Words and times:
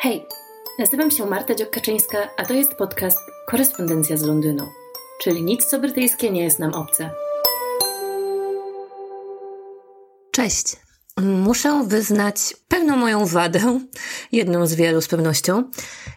Hej, 0.00 0.26
nazywam 0.78 1.10
się 1.10 1.26
Marta 1.26 1.54
Dziokaczyńska, 1.54 2.30
a 2.36 2.44
to 2.44 2.54
jest 2.54 2.74
podcast 2.74 3.18
Korespondencja 3.46 4.16
z 4.16 4.22
Londynu, 4.22 4.64
czyli 5.20 5.42
nic 5.42 5.64
co 5.64 5.78
brytyjskie 5.78 6.30
nie 6.30 6.44
jest 6.44 6.58
nam 6.58 6.74
obce. 6.74 7.10
Cześć. 10.30 10.76
Muszę 11.20 11.84
wyznać 11.86 12.56
pewną 12.68 12.96
moją 12.96 13.26
wadę, 13.26 13.80
jedną 14.32 14.66
z 14.66 14.74
wielu 14.74 15.00
z 15.00 15.08
pewnością. 15.08 15.70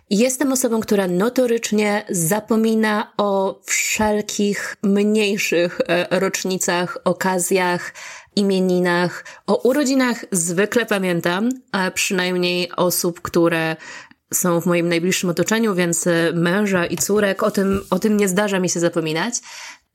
Jestem 0.09 0.51
osobą, 0.51 0.79
która 0.79 1.07
notorycznie 1.07 2.05
zapomina 2.09 3.13
o 3.17 3.59
wszelkich 3.65 4.77
mniejszych 4.83 5.81
e, 5.87 6.19
rocznicach, 6.19 6.97
okazjach, 7.03 7.93
imieninach. 8.35 9.25
O 9.47 9.61
urodzinach 9.69 10.25
zwykle 10.31 10.85
pamiętam, 10.85 11.49
a 11.71 11.91
przynajmniej 11.91 12.71
osób, 12.71 13.21
które 13.21 13.75
są 14.33 14.61
w 14.61 14.65
moim 14.65 14.89
najbliższym 14.89 15.29
otoczeniu, 15.29 15.75
więc 15.75 16.07
e, 16.07 16.31
męża 16.33 16.85
i 16.85 16.97
córek, 16.97 17.43
o 17.43 17.51
tym, 17.51 17.81
o 17.89 17.99
tym 17.99 18.17
nie 18.17 18.27
zdarza 18.27 18.59
mi 18.59 18.69
się 18.69 18.79
zapominać. 18.79 19.33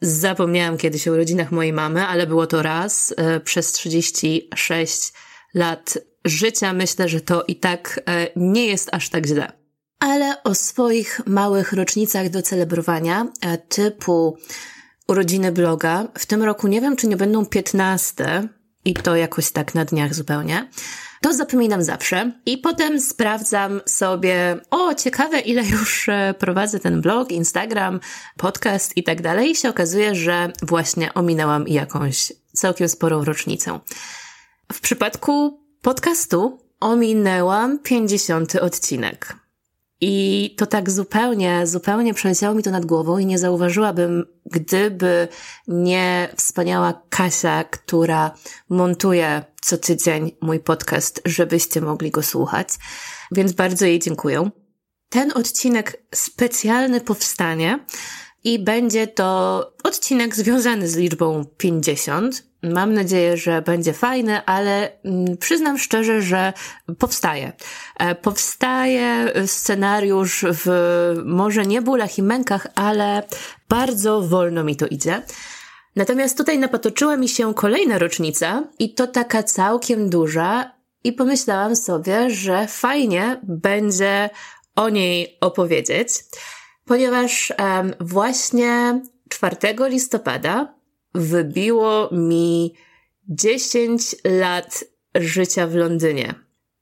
Zapomniałam 0.01 0.79
kiedyś 0.79 1.09
o 1.09 1.13
urodzinach 1.13 1.53
mojej 1.53 1.73
mamy, 1.73 2.07
ale 2.07 2.27
było 2.27 2.47
to 2.47 2.63
raz 2.63 3.15
e, 3.17 3.41
przez 3.41 3.73
36 3.73 5.13
lat 5.55 5.99
życia. 6.25 6.73
Myślę, 6.73 7.09
że 7.09 7.21
to 7.21 7.45
i 7.49 7.57
tak 7.57 8.01
e, 8.07 8.27
nie 8.37 8.67
jest 8.67 8.89
aż 8.93 9.09
tak 9.09 9.27
źle. 9.27 9.53
Ale 9.99 10.43
o 10.43 10.55
swoich 10.55 11.21
małych 11.27 11.73
rocznicach 11.73 12.29
do 12.31 12.43
celebrowania, 12.43 13.27
typu 13.69 14.39
urodziny 15.09 15.53
bloga. 15.53 16.09
W 16.19 16.27
tym 16.27 16.43
roku 16.43 16.69
nie 16.69 16.81
wiem, 16.81 16.97
czy 16.97 17.07
nie 17.07 17.17
będą 17.17 17.47
15 17.47 18.49
i 18.85 18.95
to 18.95 19.17
jakoś 19.17 19.51
tak 19.51 19.75
na 19.75 19.85
dniach 19.85 20.15
zupełnie. 20.15 20.69
To 21.23 21.35
zapominam 21.35 21.83
zawsze 21.83 22.33
i 22.47 22.59
potem 22.59 23.01
sprawdzam 23.01 23.81
sobie, 23.87 24.61
o 24.71 24.95
ciekawe 24.95 25.41
ile 25.41 25.65
już 25.65 26.09
e, 26.09 26.35
prowadzę 26.39 26.81
ten 26.81 27.01
blog, 27.01 27.33
Instagram, 27.33 28.01
podcast 28.37 28.97
i 28.97 29.03
tak 29.03 29.23
dalej 29.23 29.51
i 29.51 29.57
się 29.57 29.69
okazuje, 29.69 30.15
że 30.15 30.53
właśnie 30.63 31.15
ominęłam 31.15 31.69
jakąś 31.69 32.33
całkiem 32.53 32.89
sporą 32.89 33.25
rocznicę. 33.25 33.81
W 34.73 34.81
przypadku 34.81 35.61
podcastu 35.83 36.59
ominęłam 36.81 37.79
50 37.79 38.55
odcinek. 38.57 39.46
I 40.01 40.55
to 40.59 40.67
tak 40.67 40.91
zupełnie, 40.91 41.67
zupełnie 41.67 42.15
przeleciało 42.15 42.55
mi 42.55 42.63
to 42.63 42.71
nad 42.71 42.87
głową 42.87 43.19
i 43.19 43.27
nie 43.27 43.39
zauważyłabym, 43.39 44.27
gdyby 44.47 45.29
nie 45.69 46.29
wspaniała 46.37 47.03
Kasia, 47.09 47.65
która 47.65 48.35
montuje 48.69 49.45
co 49.63 49.79
tydzień 49.79 50.33
mój 50.41 50.61
podcast, 50.61 51.23
żebyście 51.25 51.81
mogli 51.81 52.11
go 52.11 52.23
słuchać. 52.23 52.69
Więc 53.33 53.53
bardzo 53.53 53.87
jej 53.87 53.99
dziękuję. 53.99 54.51
Ten 55.09 55.33
odcinek 55.35 56.03
specjalny 56.15 57.01
powstanie 57.01 57.79
i 58.47 58.59
będzie 58.59 59.07
to 59.07 59.61
odcinek 59.85 60.37
związany 60.37 60.89
z 60.89 60.97
liczbą 60.97 61.45
50. 61.57 62.43
Mam 62.63 62.95
nadzieję, 62.95 63.37
że 63.37 63.63
będzie 63.63 63.93
fajny, 63.93 64.45
ale 64.45 65.03
mm, 65.03 65.37
przyznam 65.37 65.79
szczerze, 65.79 66.23
że 66.23 66.53
powstaje. 66.99 67.53
E, 67.99 68.15
powstaje 68.15 69.33
scenariusz 69.47 70.45
w 70.49 70.67
może 71.25 71.67
nie 71.67 71.83
bólach 71.83 72.19
i 72.19 72.23
mękach, 72.23 72.67
ale 72.75 73.23
bardzo 73.69 74.23
wolno 74.23 74.65
mi 74.65 74.77
to 74.77 74.87
idzie. 74.87 75.23
Natomiast 75.97 76.37
tutaj 76.37 76.59
napatoczyła 76.59 77.17
mi 77.17 77.29
się 77.29 77.55
kolejna 77.55 77.99
rocznica 77.99 78.63
i 78.79 78.95
to 78.95 79.07
taka 79.07 79.43
całkiem 79.43 80.11
duża 80.11 80.71
i 81.05 81.13
pomyślałam 81.13 81.77
sobie, 81.77 82.31
że 82.31 82.67
fajnie 82.67 83.41
będzie 83.43 84.31
o 84.77 84.89
niej 84.89 85.37
opowiedzieć, 85.41 86.09
ponieważ 86.87 87.53
um, 87.59 87.95
właśnie 88.01 89.03
4 89.29 89.57
listopada 89.89 90.75
wybiło 91.15 92.09
mi 92.13 92.75
10 93.29 94.17
lat 94.25 94.85
życia 95.15 95.67
w 95.67 95.75
Londynie. 95.75 96.35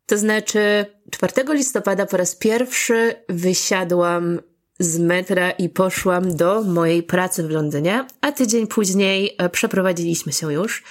To 0.07 0.19
znaczy, 0.19 0.87
4 1.11 1.33
listopada 1.55 2.07
po 2.07 2.17
raz 2.17 2.37
pierwszy 2.37 3.15
wysiadłam 3.29 4.41
z 4.79 4.99
metra 4.99 5.51
i 5.51 5.69
poszłam 5.69 6.37
do 6.37 6.63
mojej 6.63 7.03
pracy 7.03 7.43
w 7.43 7.51
Londynie, 7.51 8.07
a 8.21 8.33
tydzień 8.33 8.67
później 8.67 9.35
e, 9.39 9.49
przeprowadziliśmy 9.49 10.33
się 10.33 10.53
już. 10.53 10.83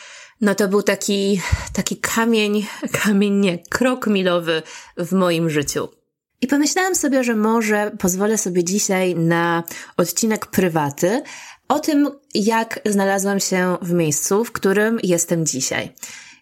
No 0.42 0.56
to 0.56 0.68
był 0.68 0.82
taki, 0.82 1.42
taki 1.74 1.98
kamień, 1.98 2.66
kamień 3.04 3.34
nie, 3.34 3.58
krok 3.70 4.08
milowy 4.08 4.62
w 4.98 5.12
moim 5.12 5.50
życiu. 5.50 6.03
I 6.44 6.48
pomyślałam 6.48 6.96
sobie, 6.96 7.24
że 7.24 7.36
może 7.36 7.92
pozwolę 8.00 8.38
sobie 8.38 8.64
dzisiaj 8.64 9.16
na 9.16 9.64
odcinek 9.98 10.46
prywaty, 10.46 11.22
o 11.68 11.80
tym, 11.80 12.10
jak 12.34 12.80
znalazłam 12.86 13.40
się 13.40 13.78
w 13.82 13.94
miejscu, 13.94 14.44
w 14.44 14.52
którym 14.52 15.00
jestem 15.04 15.46
dzisiaj. 15.46 15.92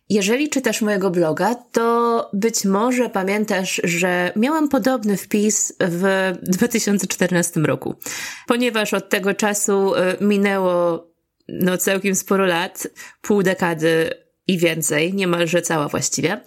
Jeżeli 0.10 0.50
czytasz 0.50 0.82
mojego 0.82 1.10
bloga, 1.10 1.56
to 1.56 2.30
być 2.34 2.66
może 2.66 3.10
pamiętasz, 3.10 3.82
że 3.84 4.32
miałam 4.36 4.70
podobny 4.70 5.18
wpis 5.18 5.74
w 5.80 6.34
2014 6.44 7.60
roku, 7.60 7.96
ponieważ 8.48 8.94
od 8.94 9.10
tego 9.10 9.34
czasu 9.34 9.96
y, 9.96 10.00
minęło 10.22 11.08
no 11.48 11.78
całkiem 11.78 12.16
sporo 12.16 12.46
lat, 12.46 12.88
pół 13.22 13.44
dekady 13.44 14.10
i 14.48 14.58
więcej, 14.58 15.14
niemalże 15.14 15.62
cała 15.62 15.88
właściwie, 15.88 16.42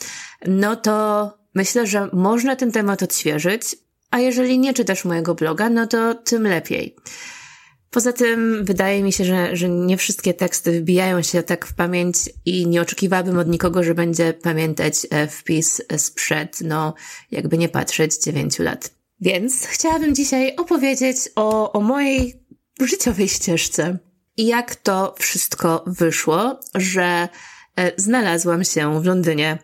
no 0.46 0.76
to 0.76 1.43
myślę, 1.54 1.86
że 1.86 2.08
można 2.12 2.56
ten 2.56 2.72
temat 2.72 3.02
odświeżyć, 3.02 3.76
a 4.10 4.18
jeżeli 4.18 4.58
nie 4.58 4.74
czytasz 4.74 5.04
mojego 5.04 5.34
bloga, 5.34 5.70
no 5.70 5.86
to 5.86 6.14
tym 6.14 6.42
lepiej. 6.42 6.96
Poza 7.90 8.12
tym 8.12 8.64
wydaje 8.64 9.02
mi 9.02 9.12
się, 9.12 9.24
że, 9.24 9.56
że 9.56 9.68
nie 9.68 9.96
wszystkie 9.96 10.34
teksty 10.34 10.80
wbijają 10.80 11.22
się 11.22 11.42
tak 11.42 11.66
w 11.66 11.74
pamięć 11.74 12.16
i 12.44 12.66
nie 12.66 12.80
oczekiwałabym 12.80 13.38
od 13.38 13.48
nikogo, 13.48 13.82
że 13.82 13.94
będzie 13.94 14.32
pamiętać 14.32 14.94
e, 15.10 15.26
wpis 15.26 15.82
sprzed, 15.96 16.60
no 16.60 16.94
jakby 17.30 17.58
nie 17.58 17.68
patrzeć, 17.68 18.18
dziewięciu 18.18 18.62
lat. 18.62 18.90
Więc 19.20 19.66
chciałabym 19.66 20.14
dzisiaj 20.14 20.56
opowiedzieć 20.56 21.16
o, 21.36 21.72
o 21.72 21.80
mojej 21.80 22.34
życiowej 22.80 23.28
ścieżce 23.28 23.98
i 24.36 24.46
jak 24.46 24.74
to 24.74 25.14
wszystko 25.18 25.84
wyszło, 25.86 26.60
że 26.74 27.28
e, 27.76 27.92
znalazłam 27.96 28.64
się 28.64 29.02
w 29.02 29.04
Londynie. 29.04 29.58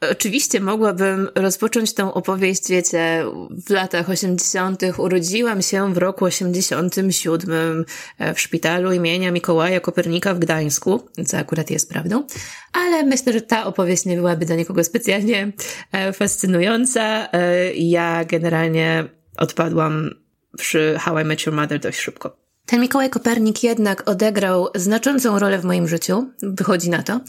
Oczywiście 0.00 0.60
mogłabym 0.60 1.28
rozpocząć 1.34 1.94
tę 1.94 2.14
opowieść, 2.14 2.68
wiecie, 2.68 3.24
w 3.66 3.70
latach 3.70 4.10
80. 4.10 4.82
Urodziłam 4.98 5.62
się 5.62 5.94
w 5.94 5.98
roku 5.98 6.24
87 6.24 7.84
e, 8.18 8.34
w 8.34 8.40
szpitalu 8.40 8.92
imienia 8.92 9.32
Mikołaja 9.32 9.80
Kopernika 9.80 10.34
w 10.34 10.38
Gdańsku, 10.38 11.08
co 11.26 11.38
akurat 11.38 11.70
jest 11.70 11.90
prawdą, 11.90 12.26
ale 12.72 13.02
myślę, 13.02 13.32
że 13.32 13.40
ta 13.40 13.66
opowieść 13.66 14.04
nie 14.04 14.16
byłaby 14.16 14.46
dla 14.46 14.56
nikogo 14.56 14.84
specjalnie 14.84 15.52
e, 15.92 16.12
fascynująca. 16.12 17.28
E, 17.32 17.74
ja 17.74 18.24
generalnie 18.24 19.04
odpadłam 19.36 20.10
przy 20.58 20.96
How 20.98 21.18
I 21.18 21.24
Met 21.24 21.46
Your 21.46 21.56
Mother 21.56 21.80
dość 21.80 22.00
szybko. 22.00 22.45
Ten 22.66 22.80
Mikołaj 22.80 23.10
Kopernik 23.10 23.62
jednak 23.62 24.08
odegrał 24.08 24.68
znaczącą 24.74 25.38
rolę 25.38 25.58
w 25.58 25.64
moim 25.64 25.88
życiu, 25.88 26.30
wychodzi 26.42 26.90
na 26.90 27.02
to. 27.02 27.20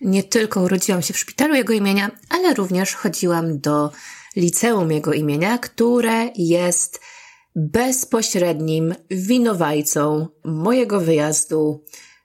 Nie 0.00 0.22
tylko 0.22 0.60
urodziłam 0.60 1.02
się 1.02 1.14
w 1.14 1.18
szpitalu 1.18 1.54
jego 1.54 1.72
imienia, 1.72 2.10
ale 2.30 2.54
również 2.54 2.94
chodziłam 2.94 3.60
do 3.60 3.90
liceum 4.36 4.90
jego 4.90 5.12
imienia, 5.12 5.58
które 5.58 6.30
jest 6.36 7.00
bezpośrednim 7.56 8.94
winowajcą 9.10 10.28
mojego 10.44 11.00
wyjazdu 11.00 11.84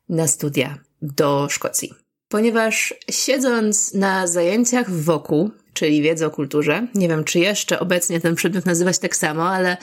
na 0.10 0.28
studia 0.28 0.78
do 1.02 1.48
Szkocji. 1.50 1.94
Ponieważ 2.28 2.94
siedząc 3.12 3.94
na 3.94 4.28
zajęciach 4.28 4.92
wokół, 4.92 5.52
czyli 5.80 6.02
wiedzę 6.02 6.28
o 6.28 6.32
kulturze. 6.32 6.88
Nie 6.96 7.08
wiem, 7.08 7.24
czy 7.24 7.40
jeszcze 7.40 7.80
obecnie 7.80 8.22
ten 8.22 8.36
przedmiot 8.36 8.66
nazywać 8.66 9.00
tak 9.00 9.16
samo, 9.16 9.50
ale 9.50 9.78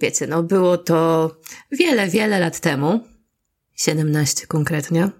wiecie, 0.00 0.26
no 0.26 0.42
było 0.42 0.78
to 0.78 1.30
wiele, 1.72 2.08
wiele 2.08 2.40
lat 2.40 2.60
temu. 2.60 3.00
17 3.74 4.46
konkretnie. 4.46 5.10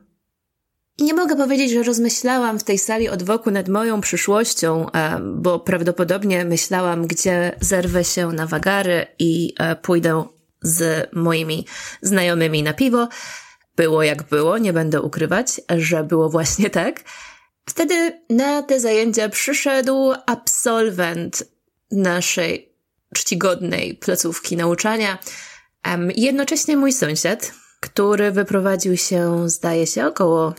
I 0.98 1.04
nie 1.04 1.14
mogę 1.14 1.36
powiedzieć, 1.36 1.70
że 1.70 1.82
rozmyślałam 1.82 2.58
w 2.58 2.64
tej 2.64 2.78
sali 2.78 3.08
od 3.08 3.22
wokół 3.22 3.52
nad 3.52 3.68
moją 3.68 4.00
przyszłością, 4.00 4.90
e, 4.90 5.20
bo 5.34 5.60
prawdopodobnie 5.60 6.44
myślałam, 6.44 7.06
gdzie 7.06 7.56
zerwę 7.60 8.04
się 8.04 8.28
na 8.28 8.46
wagary 8.46 9.06
i 9.18 9.54
e, 9.58 9.76
pójdę 9.76 10.24
z 10.62 11.08
moimi 11.12 11.66
znajomymi 12.02 12.62
na 12.62 12.72
piwo. 12.72 13.08
Było 13.76 14.02
jak 14.02 14.22
było, 14.22 14.58
nie 14.58 14.72
będę 14.72 15.02
ukrywać, 15.02 15.60
że 15.78 16.04
było 16.04 16.30
właśnie 16.30 16.70
tak. 16.70 17.04
Wtedy 17.68 18.22
na 18.30 18.62
te 18.62 18.80
zajęcia 18.80 19.28
przyszedł 19.28 20.12
absolwent 20.26 21.44
naszej 21.90 22.72
czcigodnej 23.14 23.94
placówki 23.94 24.56
nauczania, 24.56 25.18
jednocześnie 26.16 26.76
mój 26.76 26.92
sąsiad, 26.92 27.52
który 27.80 28.32
wyprowadził 28.32 28.96
się, 28.96 29.48
zdaje 29.48 29.86
się, 29.86 30.06
około 30.06 30.54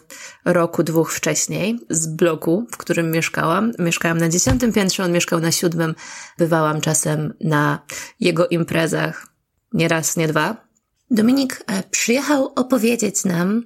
roku, 0.45 0.83
dwóch 0.83 1.13
wcześniej 1.13 1.79
z 1.89 2.07
bloku, 2.07 2.67
w 2.71 2.77
którym 2.77 3.11
mieszkałam. 3.11 3.71
Mieszkałam 3.79 4.17
na 4.17 4.29
dziesiątym 4.29 4.73
piętrze, 4.73 5.03
on 5.03 5.11
mieszkał 5.11 5.39
na 5.39 5.51
siódmym. 5.51 5.95
Bywałam 6.37 6.81
czasem 6.81 7.33
na 7.41 7.79
jego 8.19 8.47
imprezach, 8.47 9.27
nie 9.73 9.87
raz, 9.87 10.17
nie 10.17 10.27
dwa. 10.27 10.67
Dominik 11.11 11.63
e, 11.67 11.83
przyjechał 11.83 12.53
opowiedzieć 12.55 13.25
nam 13.25 13.63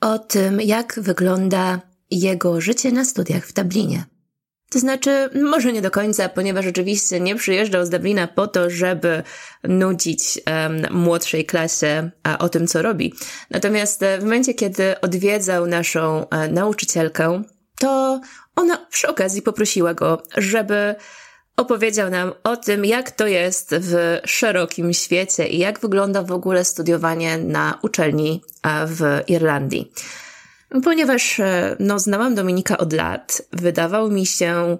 o 0.00 0.18
tym, 0.18 0.60
jak 0.60 1.00
wygląda 1.00 1.80
jego 2.10 2.60
życie 2.60 2.92
na 2.92 3.04
studiach 3.04 3.46
w 3.46 3.52
Dublinie. 3.52 4.04
To 4.70 4.78
znaczy, 4.78 5.30
może 5.34 5.72
nie 5.72 5.82
do 5.82 5.90
końca, 5.90 6.28
ponieważ 6.28 6.66
oczywiście 6.66 7.20
nie 7.20 7.36
przyjeżdżał 7.36 7.86
z 7.86 7.90
Dublina 7.90 8.26
po 8.26 8.46
to, 8.46 8.70
żeby 8.70 9.22
nudzić 9.64 10.40
um, 10.46 10.86
młodszej 10.90 11.44
klasie 11.44 12.10
a, 12.22 12.38
o 12.38 12.48
tym, 12.48 12.66
co 12.66 12.82
robi. 12.82 13.14
Natomiast 13.50 14.02
e, 14.02 14.18
w 14.18 14.22
momencie, 14.22 14.54
kiedy 14.54 15.00
odwiedzał 15.00 15.66
naszą 15.66 16.28
e, 16.28 16.48
nauczycielkę, 16.48 17.42
to 17.78 18.20
ona 18.56 18.86
przy 18.90 19.08
okazji 19.08 19.42
poprosiła 19.42 19.94
go, 19.94 20.22
żeby 20.36 20.94
opowiedział 21.56 22.10
nam 22.10 22.32
o 22.44 22.56
tym, 22.56 22.84
jak 22.84 23.10
to 23.10 23.26
jest 23.26 23.74
w 23.80 24.18
szerokim 24.24 24.92
świecie 24.92 25.48
i 25.48 25.58
jak 25.58 25.80
wygląda 25.80 26.22
w 26.22 26.32
ogóle 26.32 26.64
studiowanie 26.64 27.38
na 27.38 27.78
uczelni 27.82 28.42
w 28.86 29.20
Irlandii. 29.26 29.92
Ponieważ 30.84 31.40
e, 31.40 31.76
no, 31.80 31.98
znałam 31.98 32.34
Dominika 32.34 32.78
od 32.78 32.92
lat, 32.92 33.42
wydawał 33.52 34.10
mi 34.10 34.26
się 34.26 34.78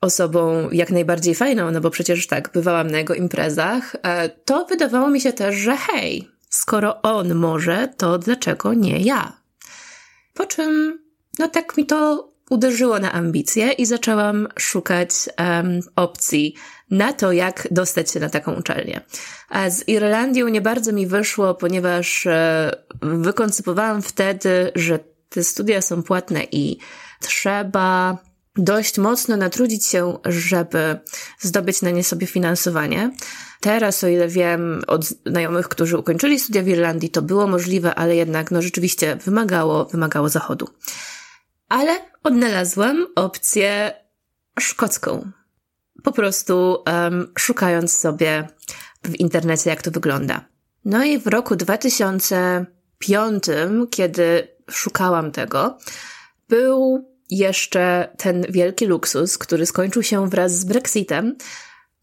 osobą 0.00 0.70
jak 0.72 0.90
najbardziej 0.90 1.34
fajną, 1.34 1.70
no 1.70 1.80
bo 1.80 1.90
przecież 1.90 2.26
tak, 2.26 2.50
bywałam 2.54 2.90
na 2.90 2.98
jego 2.98 3.14
imprezach, 3.14 3.96
e, 4.02 4.28
to 4.28 4.64
wydawało 4.64 5.10
mi 5.10 5.20
się 5.20 5.32
też, 5.32 5.56
że 5.56 5.76
hej, 5.76 6.28
skoro 6.50 7.02
on 7.02 7.34
może, 7.34 7.88
to 7.96 8.18
dlaczego 8.18 8.74
nie 8.74 8.98
ja? 8.98 9.32
Po 10.34 10.46
czym, 10.46 10.98
no 11.38 11.48
tak 11.48 11.76
mi 11.76 11.86
to 11.86 12.30
uderzyło 12.50 12.98
na 12.98 13.12
ambicje 13.12 13.72
i 13.72 13.86
zaczęłam 13.86 14.48
szukać 14.58 15.10
um, 15.38 15.80
opcji 15.96 16.54
na 16.90 17.12
to, 17.12 17.32
jak 17.32 17.68
dostać 17.70 18.10
się 18.10 18.20
na 18.20 18.30
taką 18.30 18.54
uczelnię. 18.54 19.00
A 19.48 19.70
z 19.70 19.88
Irlandią 19.88 20.48
nie 20.48 20.60
bardzo 20.60 20.92
mi 20.92 21.06
wyszło, 21.06 21.54
ponieważ 21.54 22.26
e, 22.26 22.70
wykoncypowałam 23.02 24.02
wtedy, 24.02 24.72
że 24.74 24.98
te 25.30 25.44
studia 25.44 25.82
są 25.82 26.02
płatne 26.02 26.44
i 26.52 26.78
trzeba 27.20 28.18
dość 28.56 28.98
mocno 28.98 29.36
natrudzić 29.36 29.86
się, 29.86 30.18
żeby 30.24 31.00
zdobyć 31.38 31.82
na 31.82 31.90
nie 31.90 32.04
sobie 32.04 32.26
finansowanie. 32.26 33.12
Teraz, 33.60 34.04
o 34.04 34.08
ile 34.08 34.28
wiem 34.28 34.82
od 34.86 35.04
znajomych, 35.04 35.68
którzy 35.68 35.98
ukończyli 35.98 36.38
studia 36.38 36.62
w 36.62 36.68
Irlandii, 36.68 37.10
to 37.10 37.22
było 37.22 37.46
możliwe, 37.46 37.94
ale 37.94 38.16
jednak 38.16 38.50
no 38.50 38.62
rzeczywiście 38.62 39.16
wymagało, 39.16 39.84
wymagało 39.84 40.28
zachodu. 40.28 40.68
Ale 41.68 41.98
odnalazłam 42.22 43.06
opcję 43.14 43.92
szkocką. 44.60 45.30
Po 46.02 46.12
prostu 46.12 46.82
um, 46.86 47.32
szukając 47.38 47.96
sobie 47.96 48.48
w 49.04 49.14
internecie, 49.14 49.70
jak 49.70 49.82
to 49.82 49.90
wygląda. 49.90 50.44
No 50.84 51.04
i 51.04 51.18
w 51.18 51.26
roku 51.26 51.56
2005, 51.56 53.44
kiedy 53.90 54.48
szukałam 54.70 55.32
tego, 55.32 55.78
był 56.48 57.04
jeszcze 57.30 58.14
ten 58.18 58.46
wielki 58.48 58.86
luksus, 58.86 59.38
który 59.38 59.66
skończył 59.66 60.02
się 60.02 60.28
wraz 60.28 60.58
z 60.58 60.64
Brexitem, 60.64 61.36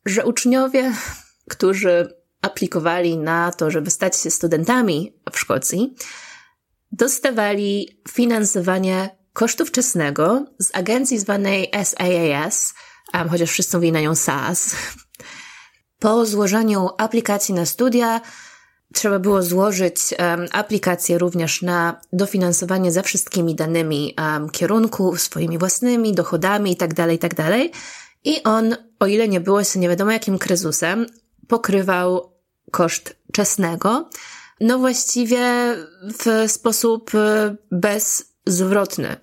że 0.06 0.26
uczniowie, 0.26 0.94
którzy 1.50 2.14
aplikowali 2.42 3.18
na 3.18 3.52
to, 3.52 3.72
żeby 3.72 3.90
stać 3.90 4.18
się 4.18 4.32
studentami 4.32 5.14
w 5.32 5.40
Szkocji, 5.40 5.96
dostawali 6.92 8.02
finansowanie 8.10 9.18
kosztu 9.34 9.66
wczesnego 9.66 10.46
z 10.60 10.76
agencji 10.76 11.20
zwanej 11.20 11.72
SAAS, 11.84 12.74
um, 13.14 13.30
chociaż 13.30 13.50
wszyscy 13.50 13.78
mówili 13.78 13.92
na 13.92 14.02
nią 14.02 14.16
SAS. 14.16 14.76
Po 16.00 16.26
złożeniu 16.26 16.90
aplikacji 16.98 17.54
na 17.56 17.66
studia 17.66 18.22
trzeba 18.98 19.20
było 19.20 19.44
złożyć 19.44 20.00
aplikację 20.52 21.18
również 21.18 21.62
na 21.62 22.02
dofinansowanie 22.14 22.92
za 22.92 23.02
wszystkimi 23.02 23.56
danymi 23.56 24.16
kierunku, 24.52 25.18
swoimi 25.18 25.58
własnymi 25.58 26.14
dochodami 26.14 26.70
itd., 26.72 26.96
tak 26.96 27.12
itd. 27.12 27.44
Tak 27.44 27.80
I 28.24 28.44
on, 28.44 28.76
o 29.00 29.08
ile 29.08 29.28
nie 29.28 29.40
było 29.42 29.64
się 29.64 29.80
nie 29.80 29.90
wiadomo 29.90 30.12
jakim 30.12 30.38
kryzusem, 30.38 31.06
pokrywał 31.48 32.32
koszt 32.72 33.16
czesnego, 33.34 34.10
no 34.62 34.80
właściwie 34.80 35.76
w 36.20 36.52
sposób 36.52 37.12
e, 37.16 37.56
bezzwrotny. 37.72 39.16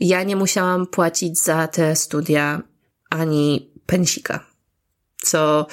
Ja 0.00 0.22
nie 0.22 0.36
musiałam 0.36 0.86
płacić 0.86 1.38
za 1.38 1.68
te 1.68 1.96
studia 1.96 2.62
ani 3.10 3.72
pensika 3.86 4.52
co 5.22 5.66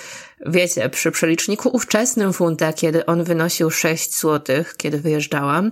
wiecie, 0.45 0.89
przy 0.89 1.11
przeliczniku 1.11 1.69
ówczesnym 1.73 2.33
funta, 2.33 2.73
kiedy 2.73 3.05
on 3.05 3.23
wynosił 3.23 3.71
6 3.71 4.19
zł, 4.19 4.63
kiedy 4.77 4.99
wyjeżdżałam, 4.99 5.69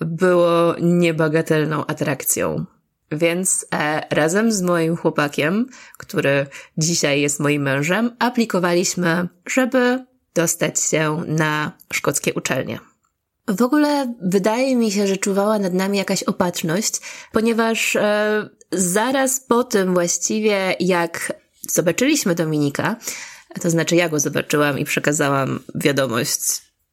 było 0.00 0.74
niebagatelną 0.80 1.86
atrakcją. 1.86 2.64
Więc 3.12 3.66
e, 3.74 4.02
razem 4.10 4.52
z 4.52 4.62
moim 4.62 4.96
chłopakiem, 4.96 5.66
który 5.98 6.46
dzisiaj 6.78 7.20
jest 7.20 7.40
moim 7.40 7.62
mężem, 7.62 8.16
aplikowaliśmy, 8.18 9.28
żeby 9.46 10.04
dostać 10.34 10.80
się 10.80 11.22
na 11.26 11.72
szkockie 11.92 12.34
uczelnie. 12.34 12.78
W 13.48 13.62
ogóle 13.62 14.14
wydaje 14.22 14.76
mi 14.76 14.92
się, 14.92 15.06
że 15.06 15.16
czuwała 15.16 15.58
nad 15.58 15.74
nami 15.74 15.98
jakaś 15.98 16.22
opatrzność, 16.22 17.00
ponieważ 17.32 17.96
e, 17.96 18.48
zaraz 18.72 19.40
po 19.40 19.64
tym 19.64 19.94
właściwie, 19.94 20.76
jak 20.80 21.32
zobaczyliśmy 21.68 22.34
Dominika, 22.34 22.96
to 23.60 23.70
znaczy 23.70 23.96
ja 23.96 24.08
go 24.08 24.20
zobaczyłam 24.20 24.78
i 24.78 24.84
przekazałam 24.84 25.60
wiadomość 25.74 26.40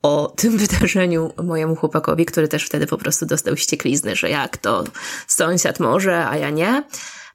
o 0.01 0.33
tym 0.37 0.57
wydarzeniu 0.67 1.33
mojemu 1.43 1.75
chłopakowi, 1.75 2.25
który 2.25 2.47
też 2.47 2.65
wtedy 2.65 2.87
po 2.87 2.97
prostu 2.97 3.25
dostał 3.25 3.57
ścieklizny, 3.57 4.15
że 4.15 4.29
jak 4.29 4.57
to 4.57 4.83
sąsiad 5.27 5.79
może, 5.79 6.27
a 6.27 6.37
ja 6.37 6.49
nie, 6.49 6.83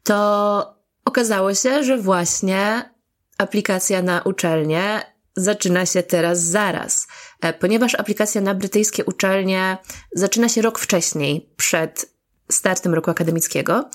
to 0.02 0.76
okazało 1.04 1.54
się, 1.54 1.84
że 1.84 1.98
właśnie 1.98 2.90
aplikacja 3.38 4.02
na 4.02 4.22
uczelnię 4.22 5.02
zaczyna 5.36 5.86
się 5.86 6.02
teraz 6.02 6.42
zaraz, 6.42 7.06
e, 7.40 7.52
ponieważ 7.52 7.94
aplikacja 7.94 8.40
na 8.40 8.54
brytyjskie 8.54 9.04
uczelnie 9.04 9.78
zaczyna 10.12 10.48
się 10.48 10.62
rok 10.62 10.78
wcześniej, 10.78 11.50
przed 11.56 12.16
startem 12.50 12.94
roku 12.94 13.10
akademickiego. 13.10 13.90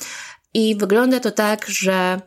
I 0.53 0.75
wygląda 0.75 1.19
to 1.19 1.31
tak, 1.31 1.65
że 1.67 2.21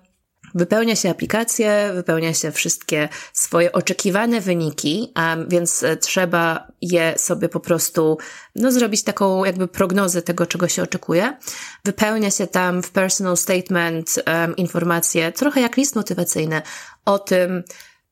Wypełnia 0.55 0.97
się 0.97 1.11
aplikację, 1.11 1.91
wypełnia 1.95 2.35
się 2.35 2.53
wszystkie 2.53 3.09
swoje 3.33 3.73
oczekiwane 3.73 4.41
wyniki, 4.41 5.13
a 5.15 5.37
więc 5.49 5.83
e, 5.83 5.97
trzeba 5.97 6.69
je 6.83 7.15
sobie 7.17 7.49
po 7.49 7.61
prostu, 7.61 8.19
no, 8.57 8.73
zrobić 8.73 9.05
taką 9.05 9.45
jakby 9.45 9.69
prognozę 9.69 10.23
tego, 10.23 10.47
czego 10.47 10.69
się 10.69 10.83
oczekuje. 10.83 11.37
Wypełnia 11.85 12.31
się 12.31 12.47
tam 12.47 12.83
w 12.83 12.91
personal 12.91 13.37
statement 13.37 14.23
um, 14.27 14.57
informacje, 14.57 15.33
trochę 15.33 15.61
jak 15.61 15.77
list 15.77 15.97
motywacyjny 15.97 16.63
o 17.05 17.19
tym, 17.19 17.63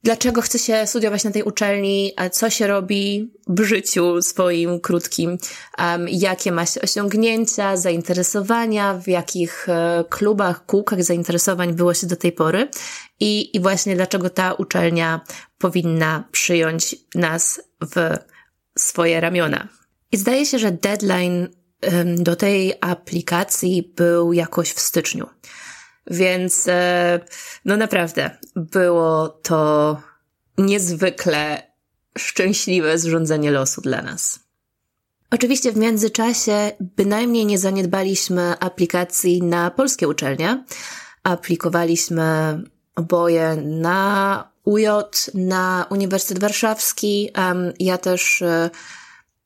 dlaczego 0.02 0.42
chce 0.42 0.58
się 0.58 0.86
studiować 0.86 1.24
na 1.24 1.30
tej 1.30 1.42
uczelni, 1.42 2.12
co 2.32 2.50
się 2.50 2.66
robi 2.66 3.32
w 3.48 3.64
życiu 3.64 4.22
swoim 4.22 4.80
krótkim, 4.80 5.38
jakie 6.06 6.52
ma 6.52 6.66
się 6.66 6.80
osiągnięcia, 6.80 7.76
zainteresowania, 7.76 8.94
w 8.94 9.08
jakich 9.08 9.68
e, 9.68 10.04
klubach, 10.10 10.66
kółkach 10.66 11.04
zainteresowań 11.04 11.72
było 11.72 11.94
się 11.94 12.06
do 12.06 12.16
tej 12.16 12.32
pory 12.32 12.68
i, 13.20 13.56
i 13.56 13.60
właśnie 13.60 13.96
dlaczego 13.96 14.30
ta 14.30 14.52
uczelnia 14.52 15.20
powinna 15.58 16.24
przyjąć 16.32 16.96
nas 17.14 17.60
w 17.94 18.16
swoje 18.78 19.20
ramiona. 19.20 19.68
I 20.12 20.16
zdaje 20.16 20.46
się, 20.46 20.58
że 20.58 20.70
deadline 20.70 21.48
do 22.16 22.36
tej 22.36 22.74
aplikacji 22.80 23.92
był 23.96 24.32
jakoś 24.32 24.72
w 24.72 24.80
styczniu. 24.80 25.26
Więc 26.06 26.68
e, 26.68 27.20
no 27.64 27.76
naprawdę 27.76 28.38
było 28.56 29.28
to 29.28 30.00
niezwykle 30.58 31.72
szczęśliwe 32.18 32.98
zrządzenie 32.98 33.50
losu 33.50 33.80
dla 33.80 34.02
nas. 34.02 34.40
Oczywiście 35.30 35.72
w 35.72 35.76
międzyczasie 35.76 36.72
bynajmniej 36.80 37.46
nie 37.46 37.58
zaniedbaliśmy 37.58 38.54
aplikacji 38.60 39.42
na 39.42 39.70
polskie 39.70 40.08
uczelnie. 40.08 40.64
Aplikowaliśmy 41.22 42.24
oboje 42.96 43.56
na 43.56 44.52
UJ, 44.64 44.86
na 45.34 45.86
Uniwersytet 45.90 46.38
Warszawski. 46.38 47.30
Ja 47.78 47.98
też 47.98 48.42
e, 48.42 48.70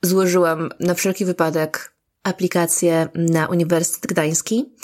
złożyłam 0.03 0.71
na 0.81 0.95
wszelki 0.95 1.25
wypadek 1.25 1.93
aplikację 2.23 3.09
na 3.15 3.47
Uniwersytet 3.47 4.07
Gdański 4.07 4.75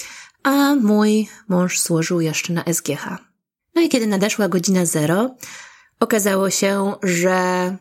a 0.42 0.75
mój 0.75 1.28
mąż 1.49 1.80
złożył 1.80 2.20
jeszcze 2.20 2.52
na 2.52 2.64
SGH. 2.72 3.18
No 3.75 3.82
i 3.82 3.88
kiedy 3.88 4.06
nadeszła 4.06 4.49
godzina 4.49 4.87
zero, 4.87 5.37
okazało 6.00 6.50
się, 6.50 6.92
że 7.02 7.76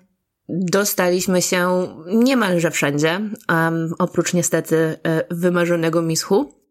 dostaliśmy 0.50 1.42
się 1.42 1.88
niemalże 2.08 2.72
wszędzie, 2.72 3.22
um, 3.50 3.94
oprócz 4.00 4.34
niestety 4.34 4.76
e, 5.04 5.24
wymarzonego 5.30 6.02
mischu. 6.02 6.62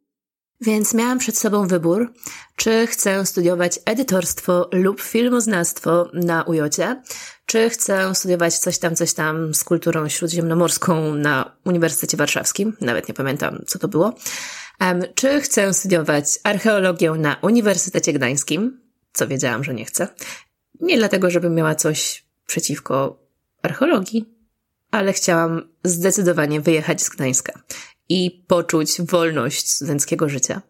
Więc 0.61 0.95
miałam 0.95 1.19
przed 1.19 1.39
sobą 1.39 1.67
wybór, 1.67 2.13
czy 2.57 2.87
chcę 2.87 3.27
studiować 3.27 3.79
edytorstwo 3.85 4.69
lub 4.73 5.01
filmoznawstwo 5.01 6.11
na 6.15 6.43
UJOcie, 6.43 7.03
czy 7.47 7.71
chcę 7.71 8.15
studiować 8.15 8.59
coś 8.59 8.79
tam, 8.79 8.97
coś 8.97 9.15
tam 9.15 9.55
z 9.55 9.65
kulturą 9.65 10.09
śródziemnomorską 10.09 11.15
na 11.15 11.57
Uniwersytecie 11.65 12.17
Warszawskim, 12.17 12.77
nawet 12.81 13.09
nie 13.09 13.15
pamiętam, 13.15 13.63
co 13.67 13.79
to 13.79 13.89
było, 13.89 14.15
czy 15.15 15.41
chcę 15.41 15.75
studiować 15.75 16.27
archeologię 16.45 17.11
na 17.11 17.37
Uniwersytecie 17.43 18.13
Gdańskim, 18.13 18.81
co 19.13 19.29
wiedziałam, 19.29 19.65
że 19.65 19.75
nie 19.75 19.85
chcę. 19.85 20.09
Nie 20.81 20.97
dlatego, 20.97 21.31
żebym 21.31 21.55
miała 21.55 21.75
coś 21.75 22.25
przeciwko 22.47 23.23
archeologii, 23.63 24.35
ale 24.91 25.13
chciałam 25.13 25.69
zdecydowanie 25.85 26.61
wyjechać 26.61 27.03
z 27.03 27.09
Gdańska 27.09 27.63
i 28.09 28.45
poczuć 28.47 29.03
wolność 29.03 29.71
studenckiego 29.71 30.29
życia. 30.29 30.63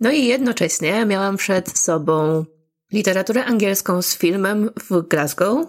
No 0.00 0.10
i 0.10 0.24
jednocześnie 0.24 1.06
miałam 1.06 1.36
przed 1.36 1.78
sobą 1.78 2.44
literaturę 2.92 3.44
angielską 3.44 4.02
z 4.02 4.16
filmem 4.16 4.70
w 4.90 5.08
Glasgow, 5.08 5.66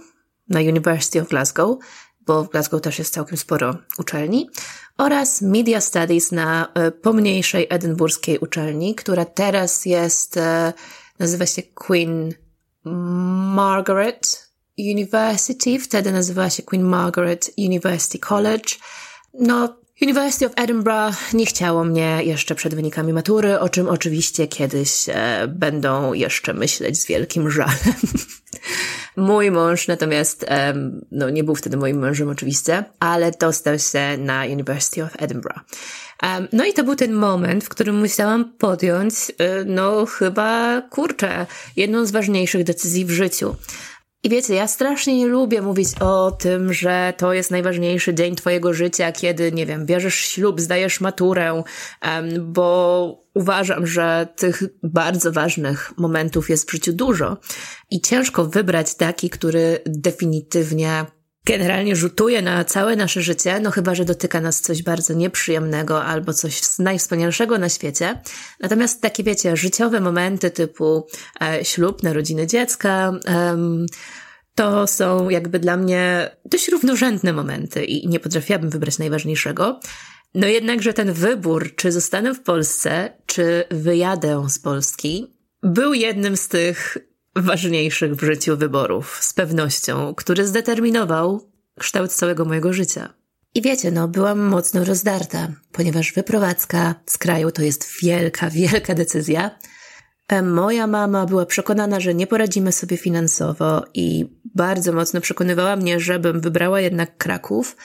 na 0.49 0.59
University 0.59 1.21
of 1.21 1.29
Glasgow, 1.29 1.77
bo 2.25 2.43
w 2.43 2.49
Glasgow 2.49 2.81
też 2.81 2.99
jest 2.99 3.13
całkiem 3.13 3.37
sporo 3.37 3.75
uczelni, 3.97 4.49
oraz 4.97 5.41
Media 5.41 5.81
Studies 5.81 6.31
na 6.31 6.67
e, 6.73 6.91
pomniejszej 6.91 7.67
edynburskiej 7.69 8.39
uczelni, 8.39 8.95
która 8.95 9.25
teraz 9.25 9.85
jest, 9.85 10.37
e, 10.37 10.73
nazywa 11.19 11.45
się 11.45 11.63
Queen 11.63 12.33
Margaret 13.55 14.49
University, 14.79 15.79
wtedy 15.79 16.11
nazywała 16.11 16.49
się 16.49 16.63
Queen 16.63 16.83
Margaret 16.83 17.51
University 17.57 18.19
College. 18.19 18.75
No, 19.33 19.75
University 20.01 20.45
of 20.45 20.51
Edinburgh 20.55 21.33
nie 21.33 21.45
chciało 21.45 21.83
mnie 21.83 22.19
jeszcze 22.23 22.55
przed 22.55 22.75
wynikami 22.75 23.13
matury, 23.13 23.59
o 23.59 23.69
czym 23.69 23.89
oczywiście 23.89 24.47
kiedyś 24.47 25.09
e, 25.09 25.47
będą 25.47 26.13
jeszcze 26.13 26.53
myśleć 26.53 27.01
z 27.01 27.05
wielkim 27.05 27.51
żalem. 27.51 27.73
Mój 29.15 29.51
mąż 29.51 29.87
natomiast, 29.87 30.45
e, 30.47 30.73
no 31.11 31.29
nie 31.29 31.43
był 31.43 31.55
wtedy 31.55 31.77
moim 31.77 31.97
mężem 31.97 32.29
oczywiście, 32.29 32.83
ale 32.99 33.31
dostał 33.31 33.79
się 33.79 34.17
na 34.17 34.43
University 34.43 35.03
of 35.03 35.11
Edinburgh. 35.19 35.59
Um, 36.23 36.47
no 36.53 36.65
i 36.65 36.73
to 36.73 36.83
był 36.83 36.95
ten 36.95 37.13
moment, 37.13 37.63
w 37.63 37.69
którym 37.69 37.99
musiałam 37.99 38.53
podjąć, 38.53 39.13
e, 39.37 39.63
no 39.65 40.05
chyba, 40.05 40.81
kurczę, 40.81 41.45
jedną 41.75 42.05
z 42.05 42.11
ważniejszych 42.11 42.63
decyzji 42.63 43.05
w 43.05 43.11
życiu. 43.11 43.55
I 44.23 44.29
wiecie, 44.29 44.55
ja 44.55 44.67
strasznie 44.67 45.17
nie 45.17 45.27
lubię 45.27 45.61
mówić 45.61 45.89
o 45.99 46.31
tym, 46.31 46.73
że 46.73 47.13
to 47.17 47.33
jest 47.33 47.51
najważniejszy 47.51 48.13
dzień 48.13 48.35
Twojego 48.35 48.73
życia, 48.73 49.11
kiedy, 49.11 49.51
nie 49.51 49.65
wiem, 49.65 49.85
bierzesz 49.85 50.15
ślub, 50.15 50.61
zdajesz 50.61 51.01
maturę, 51.01 51.63
bo 52.41 53.23
uważam, 53.33 53.87
że 53.87 54.27
tych 54.35 54.63
bardzo 54.83 55.31
ważnych 55.31 55.93
momentów 55.97 56.49
jest 56.49 56.69
w 56.69 56.71
życiu 56.71 56.93
dużo 56.93 57.37
i 57.91 58.01
ciężko 58.01 58.45
wybrać 58.45 58.95
taki, 58.95 59.29
który 59.29 59.79
definitywnie 59.85 61.05
generalnie 61.45 61.95
rzutuje 61.95 62.41
na 62.41 62.65
całe 62.65 62.95
nasze 62.95 63.21
życie, 63.21 63.59
no 63.59 63.71
chyba, 63.71 63.95
że 63.95 64.05
dotyka 64.05 64.41
nas 64.41 64.61
coś 64.61 64.83
bardzo 64.83 65.13
nieprzyjemnego 65.13 66.03
albo 66.03 66.33
coś 66.33 66.61
najwspanialszego 66.79 67.57
na 67.57 67.69
świecie. 67.69 68.21
Natomiast 68.59 69.01
takie, 69.01 69.23
wiecie, 69.23 69.57
życiowe 69.57 69.99
momenty 69.99 70.51
typu 70.51 71.07
e, 71.41 71.65
ślub, 71.65 72.03
narodziny 72.03 72.47
dziecka, 72.47 73.11
to 74.55 74.87
są 74.87 75.29
jakby 75.29 75.59
dla 75.59 75.77
mnie 75.77 76.31
dość 76.45 76.67
równorzędne 76.67 77.33
momenty 77.33 77.85
i 77.85 78.07
nie 78.07 78.19
potrafiłabym 78.19 78.69
wybrać 78.69 78.99
najważniejszego. 78.99 79.79
No 80.35 80.47
jednakże 80.47 80.93
ten 80.93 81.13
wybór, 81.13 81.75
czy 81.75 81.91
zostanę 81.91 82.33
w 82.33 82.41
Polsce, 82.43 83.13
czy 83.25 83.63
wyjadę 83.71 84.45
z 84.49 84.59
Polski, 84.59 85.35
był 85.63 85.93
jednym 85.93 86.37
z 86.37 86.47
tych 86.47 86.97
ważniejszych 87.35 88.15
w 88.15 88.23
życiu 88.25 88.57
wyborów, 88.57 89.17
z 89.21 89.33
pewnością, 89.33 90.15
który 90.15 90.47
zdeterminował 90.47 91.49
kształt 91.79 92.13
całego 92.13 92.45
mojego 92.45 92.73
życia. 92.73 93.13
I 93.55 93.61
wiecie, 93.61 93.91
no, 93.91 94.07
byłam 94.07 94.39
mocno 94.39 94.85
rozdarta, 94.85 95.47
ponieważ 95.71 96.13
wyprowadzka 96.13 96.95
z 97.05 97.17
kraju 97.17 97.51
to 97.51 97.61
jest 97.61 97.87
wielka, 98.01 98.49
wielka 98.59 98.93
decyzja. 98.93 99.51
E, 100.27 100.41
moja 100.41 100.87
mama 100.87 101.25
była 101.25 101.45
przekonana, 101.45 101.99
że 101.99 102.13
nie 102.13 102.27
poradzimy 102.27 102.71
sobie 102.71 102.97
finansowo 102.97 103.85
i 103.93 104.25
bardzo 104.55 104.93
mocno 104.93 105.21
przekonywała 105.21 105.75
mnie, 105.75 105.99
żebym 105.99 106.41
wybrała 106.41 106.81
jednak 106.81 107.17
Kraków. 107.17 107.75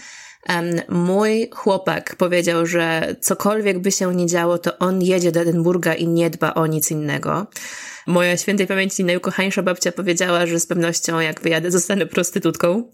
Mój 0.88 1.50
chłopak 1.52 2.16
powiedział, 2.16 2.66
że 2.66 3.16
cokolwiek 3.20 3.78
by 3.78 3.92
się 3.92 4.14
nie 4.14 4.26
działo, 4.26 4.58
to 4.58 4.78
on 4.78 5.02
jedzie 5.02 5.32
do 5.32 5.40
Edynburga 5.40 5.94
i 5.94 6.08
nie 6.08 6.30
dba 6.30 6.54
o 6.54 6.66
nic 6.66 6.90
innego. 6.90 7.46
Moja 8.08 8.36
świętej 8.36 8.66
pamięci 8.66 9.04
najukochańsza 9.04 9.62
babcia 9.62 9.92
powiedziała, 9.92 10.46
że 10.46 10.60
z 10.60 10.66
pewnością 10.66 11.20
jak 11.20 11.40
wyjadę 11.40 11.70
zostanę 11.70 12.06
prostytutką, 12.06 12.90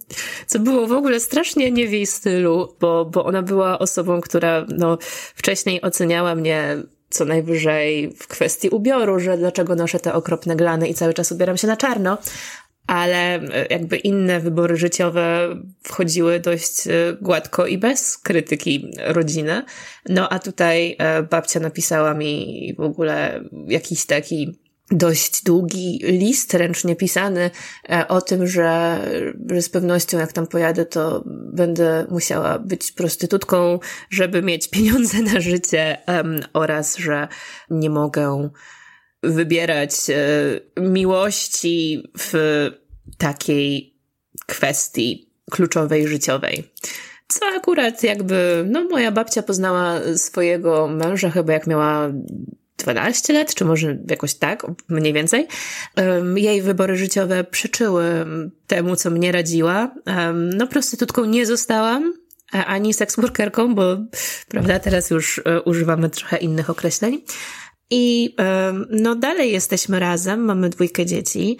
co 0.47 0.59
było 0.59 0.87
w 0.87 0.93
ogóle 0.93 1.21
strasznie 1.21 1.71
nie 1.71 1.89
w 1.89 1.93
jej 1.93 2.07
stylu, 2.07 2.77
bo, 2.81 3.05
bo 3.05 3.25
ona 3.25 3.43
była 3.43 3.79
osobą, 3.79 4.21
która 4.21 4.67
no, 4.79 4.99
wcześniej 5.35 5.83
oceniała 5.83 6.35
mnie 6.35 6.77
co 7.11 7.25
najwyżej 7.25 8.15
w 8.19 8.29
kwestii 8.29 8.69
ubioru, 8.69 9.21
że 9.21 9.39
dlaczego 9.39 9.75
noszę 9.75 10.01
te 10.01 10.15
okropne 10.15 10.57
glany 10.57 10.89
i 10.89 10.95
cały 10.95 11.15
czas 11.15 11.33
ubieram 11.33 11.57
się 11.57 11.67
na 11.67 11.77
czarno, 11.77 12.19
ale 12.87 13.35
e, 13.35 13.67
jakby 13.71 13.97
inne 13.97 14.41
wybory 14.41 14.77
życiowe 14.77 15.57
wchodziły 15.83 16.41
dość 16.41 16.87
e, 16.87 16.93
gładko 17.21 17.67
i 17.67 17.79
bez 17.79 18.19
krytyki 18.19 18.91
rodziny. 18.99 19.63
No 20.09 20.29
a 20.29 20.39
tutaj 20.39 20.97
e, 20.99 21.23
babcia 21.23 21.61
napisała 21.61 22.15
mi 22.15 22.75
w 22.79 22.81
ogóle 22.81 23.45
jakiś 23.69 24.07
taki 24.07 24.64
dość 24.91 25.45
długi 25.45 26.01
list 26.03 26.55
ręcznie 26.55 26.97
pisany 26.97 27.51
e, 27.91 28.09
o 28.09 28.21
tym, 28.21 28.47
że, 28.47 29.01
że 29.51 29.63
z 29.63 29.69
pewnością 29.69 30.19
jak 30.19 30.33
tam 30.33 30.47
pojadę, 30.47 30.87
to 30.87 31.23
będę 31.53 32.07
musiała 32.11 32.59
być 32.59 32.93
prostytutką, 32.93 33.79
żeby 34.11 34.43
mieć 34.43 34.71
pieniądze 34.75 35.23
na 35.23 35.41
życie 35.41 35.99
um, 36.09 36.41
oraz, 36.53 36.97
że 36.97 37.29
nie 37.71 37.91
mogę 37.91 38.51
wybierać 39.23 39.93
e, 40.11 40.81
miłości 40.81 42.03
w 42.19 42.35
takiej 43.19 43.95
kwestii 44.47 45.31
kluczowej 45.51 46.09
życiowej. 46.09 46.73
Co 47.29 47.47
akurat 47.57 48.03
jakby, 48.03 48.65
no 48.71 48.85
moja 48.85 49.13
babcia 49.13 49.43
poznała 49.43 50.01
swojego 50.17 50.89
męża 50.89 51.31
chyba 51.31 51.53
jak 51.53 51.67
miała 51.67 52.13
12 52.79 53.33
lat, 53.33 53.55
czy 53.55 53.65
może 53.65 53.99
jakoś 54.11 54.35
tak, 54.35 54.67
mniej 54.89 55.13
więcej. 55.13 55.49
Jej 56.35 56.63
wybory 56.63 56.97
życiowe 56.97 57.45
przyczyły 57.45 58.27
temu, 58.67 58.97
co 58.97 59.11
mnie 59.11 59.33
radziła. 59.33 59.95
No, 60.35 60.67
prostytutką 60.67 61.25
nie 61.25 61.47
zostałam, 61.47 62.13
ani 62.53 62.95
seksworkerką, 62.95 63.75
bo, 63.75 63.97
prawda, 64.49 64.79
teraz 64.79 65.11
już 65.11 65.41
e, 65.45 65.61
używamy 65.63 66.11
trochę 66.11 66.37
innych 66.37 66.71
określeń. 66.71 67.23
I 67.91 68.37
no 68.91 69.15
dalej 69.15 69.53
jesteśmy 69.53 70.01
razem, 70.01 70.41
mamy 70.45 70.69
dwójkę 70.69 71.07
dzieci, 71.07 71.59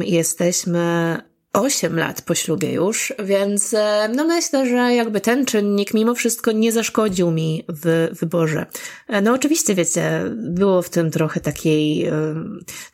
jesteśmy 0.00 1.18
8 1.54 1.98
lat 1.98 2.22
po 2.22 2.34
ślubie 2.34 2.72
już, 2.72 3.12
więc 3.24 3.74
e, 3.74 4.10
no 4.14 4.24
myślę, 4.24 4.66
że 4.66 4.94
jakby 4.94 5.20
ten 5.20 5.46
czynnik 5.46 5.94
mimo 5.94 6.14
wszystko 6.14 6.52
nie 6.52 6.72
zaszkodził 6.72 7.30
mi 7.30 7.64
w 7.68 8.08
wyborze. 8.12 8.66
E, 9.08 9.20
no 9.20 9.32
oczywiście, 9.32 9.74
wiecie, 9.74 10.22
było 10.36 10.82
w 10.82 10.90
tym 10.90 11.10
trochę 11.10 11.40
takiej, 11.40 12.06
e, 12.06 12.12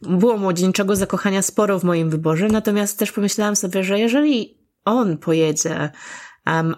było 0.03 0.37
młodzieńczego 0.37 0.97
zakochania 0.97 1.43
sporo 1.43 1.79
w 1.79 1.85
moim 1.85 2.11
wyborze, 2.11 2.49
natomiast 2.49 2.99
też 2.99 3.13
pomyślałam 3.13 3.57
sobie, 3.57 3.85
że 3.85 3.99
jeżeli 3.99 4.59
on 4.85 5.19
pojedzie, 5.19 5.91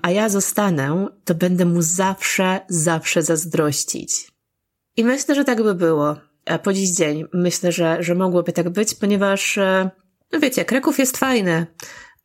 a 0.03 0.11
ja 0.11 0.29
zostanę, 0.29 1.09
to 1.25 1.35
będę 1.35 1.65
mu 1.65 1.83
zawsze, 1.83 2.61
zawsze 2.69 3.23
zazdrościć. 3.23 4.33
I 4.97 5.05
myślę, 5.05 5.35
że 5.35 5.45
tak 5.45 5.63
by 5.63 5.75
było. 5.75 6.17
Po 6.63 6.73
dziś 6.73 6.91
dzień 6.91 7.25
myślę, 7.33 7.73
że, 7.73 8.03
że 8.03 8.15
mogłoby 8.15 8.53
tak 8.53 8.71
być, 8.71 8.95
ponieważ 8.95 9.59
no 10.33 10.41
wiecie, 10.41 10.65
Kraków 10.65 10.99
jest 10.99 11.17
fajny, 11.17 11.67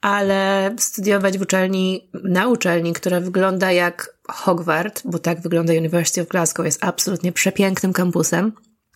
ale 0.01 0.71
studiować 0.79 1.37
w 1.37 1.41
uczelni, 1.41 2.09
na 2.23 2.47
uczelni, 2.47 2.93
która 2.93 3.19
wygląda 3.19 3.71
jak 3.71 4.17
Hogwart, 4.27 5.01
bo 5.05 5.19
tak 5.19 5.41
wygląda 5.41 5.73
University 5.73 6.21
of 6.21 6.27
Glasgow, 6.27 6.65
jest 6.65 6.83
absolutnie 6.83 7.31
przepięknym 7.31 7.93
kampusem, 7.93 8.51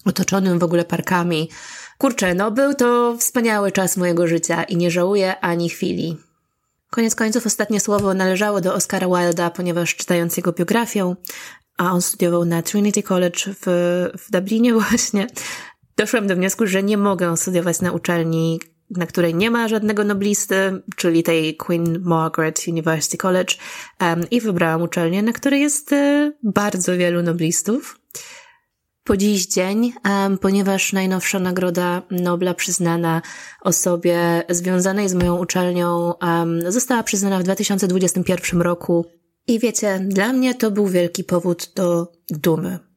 otoczonym 0.05 0.59
w 0.59 0.63
ogóle 0.63 0.85
parkami. 0.85 1.49
Kurczę, 1.97 2.35
no 2.35 2.51
był 2.51 2.73
to 2.73 3.17
wspaniały 3.19 3.71
czas 3.71 3.97
mojego 3.97 4.27
życia 4.27 4.63
i 4.63 4.77
nie 4.77 4.91
żałuję 4.91 5.39
ani 5.39 5.69
chwili. 5.69 6.17
Koniec 6.89 7.15
końców 7.15 7.45
ostatnie 7.45 7.79
słowo 7.79 8.13
należało 8.13 8.61
do 8.61 8.73
Oscara 8.73 9.07
Wilda, 9.07 9.49
ponieważ 9.49 9.95
czytając 9.95 10.37
jego 10.37 10.51
biografię, 10.51 11.15
a 11.77 11.91
on 11.91 12.01
studiował 12.01 12.45
na 12.45 12.61
Trinity 12.61 13.03
College 13.03 13.39
w, 13.47 13.65
w 14.17 14.31
Dublinie 14.31 14.73
właśnie, 14.79 15.27
doszłam 15.97 16.27
do 16.27 16.35
wniosku, 16.35 16.67
że 16.67 16.83
nie 16.83 16.97
mogę 16.97 17.37
studiować 17.37 17.81
na 17.81 17.91
uczelni, 17.91 18.59
na 18.97 19.05
której 19.05 19.35
nie 19.35 19.51
ma 19.51 19.67
żadnego 19.67 20.03
noblisty, 20.03 20.81
czyli 20.95 21.23
tej 21.23 21.57
Queen 21.57 22.01
Margaret 22.01 22.61
University 22.67 23.17
College 23.17 23.55
um, 24.01 24.29
i 24.31 24.41
wybrałam 24.41 24.81
uczelnię, 24.81 25.23
na 25.23 25.33
której 25.33 25.61
jest 25.61 25.91
y, 25.91 26.33
bardzo 26.43 26.97
wielu 26.97 27.23
noblistów. 27.23 27.99
Po 29.03 29.17
dziś 29.17 29.47
dzień, 29.47 29.93
um, 30.05 30.37
ponieważ 30.37 30.93
najnowsza 30.93 31.39
nagroda 31.39 32.01
Nobla 32.11 32.53
przyznana 32.53 33.21
osobie 33.61 34.43
związanej 34.49 35.09
z 35.09 35.13
moją 35.13 35.37
uczelnią 35.37 36.13
um, 36.21 36.71
została 36.71 37.03
przyznana 37.03 37.39
w 37.39 37.43
2021 37.43 38.61
roku. 38.61 39.05
I 39.47 39.59
wiecie, 39.59 39.99
dla 39.99 40.33
mnie 40.33 40.55
to 40.55 40.71
był 40.71 40.87
wielki 40.87 41.23
powód 41.23 41.71
do 41.75 42.11
dumy. 42.29 42.90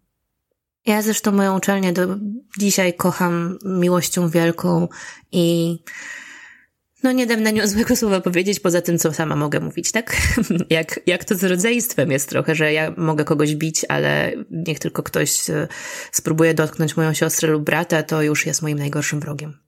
Ja 0.87 1.03
zresztą 1.03 1.33
moją 1.33 1.57
uczelnię 1.57 1.93
do 1.93 2.17
dzisiaj 2.59 2.95
kocham 2.95 3.59
miłością 3.65 4.29
wielką 4.29 4.89
i 5.33 5.79
no 7.03 7.13
nie 7.13 7.27
dam 7.27 7.43
na 7.43 7.51
nią 7.51 7.67
złego 7.67 7.97
słowa 7.97 8.21
powiedzieć, 8.21 8.61
poza 8.61 8.83
tym, 8.83 8.99
co 8.99 9.13
sama 9.13 9.37
mogę 9.37 9.61
mówić, 9.61 9.93
tak? 9.93 10.17
jak, 10.71 11.01
jak 11.07 11.25
to 11.25 11.35
z 11.35 11.45
rodzeństwem 11.45 12.11
jest 12.11 12.29
trochę, 12.29 12.55
że 12.55 12.73
ja 12.73 12.95
mogę 12.97 13.25
kogoś 13.25 13.55
bić, 13.55 13.87
ale 13.89 14.33
niech 14.51 14.79
tylko 14.79 15.03
ktoś 15.03 15.51
e, 15.51 15.69
spróbuje 16.13 16.55
dotknąć 16.55 16.97
moją 16.97 17.15
siostrę 17.15 17.49
lub 17.49 17.65
brata, 17.65 18.03
to 18.03 18.23
już 18.23 18.47
jest 18.47 18.63
moim 18.63 18.79
najgorszym 18.79 19.21
wrogiem. 19.21 19.59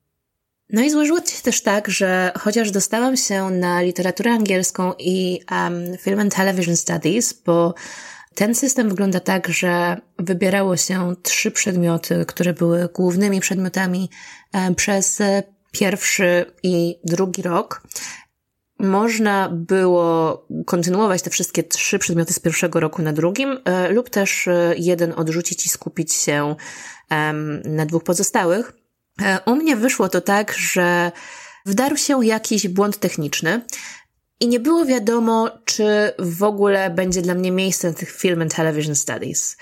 No 0.70 0.82
i 0.82 0.90
złożyło 0.90 1.18
się 1.18 1.42
też 1.42 1.62
tak, 1.62 1.90
że 1.90 2.32
chociaż 2.38 2.70
dostałam 2.70 3.16
się 3.16 3.50
na 3.50 3.82
literaturę 3.82 4.32
angielską 4.32 4.92
i 4.98 5.40
um, 5.50 5.96
Film 6.00 6.20
and 6.20 6.34
Television 6.34 6.76
Studies, 6.76 7.32
bo 7.32 7.74
ten 8.36 8.54
system 8.54 8.88
wygląda 8.88 9.20
tak, 9.20 9.48
że 9.48 9.96
wybierało 10.18 10.76
się 10.76 11.14
trzy 11.22 11.50
przedmioty, 11.50 12.24
które 12.28 12.52
były 12.52 12.88
głównymi 12.94 13.40
przedmiotami 13.40 14.10
um, 14.54 14.74
przez 14.74 15.22
pierwszy 15.72 16.44
i 16.62 16.98
drugi 17.04 17.42
rok. 17.42 17.82
Można 18.78 19.48
było 19.52 20.46
kontynuować 20.66 21.22
te 21.22 21.30
wszystkie 21.30 21.62
trzy 21.62 21.98
przedmioty 21.98 22.32
z 22.32 22.38
pierwszego 22.38 22.80
roku 22.80 23.02
na 23.02 23.12
drugim, 23.12 23.58
e, 23.64 23.88
lub 23.88 24.10
też 24.10 24.48
e, 24.48 24.74
jeden 24.78 25.12
odrzucić 25.16 25.66
i 25.66 25.68
skupić 25.68 26.12
się 26.12 26.56
na 27.64 27.86
dwóch 27.86 28.04
pozostałych. 28.04 28.72
E, 29.22 29.38
u 29.46 29.56
mnie 29.56 29.76
wyszło 29.76 30.08
to 30.08 30.20
tak, 30.20 30.54
że 30.58 31.12
wdarł 31.66 31.96
się 31.96 32.24
jakiś 32.26 32.68
błąd 32.68 32.98
techniczny 32.98 33.60
i 34.40 34.48
nie 34.48 34.60
było 34.60 34.84
wiadomo, 34.84 35.50
czy 35.64 36.12
w 36.18 36.42
ogóle 36.42 36.90
będzie 36.90 37.22
dla 37.22 37.34
mnie 37.34 37.52
miejsce 37.52 37.88
na 37.88 37.94
tych 37.94 38.10
Film 38.10 38.42
and 38.42 38.54
Television 38.54 38.94
Studies. 38.94 39.56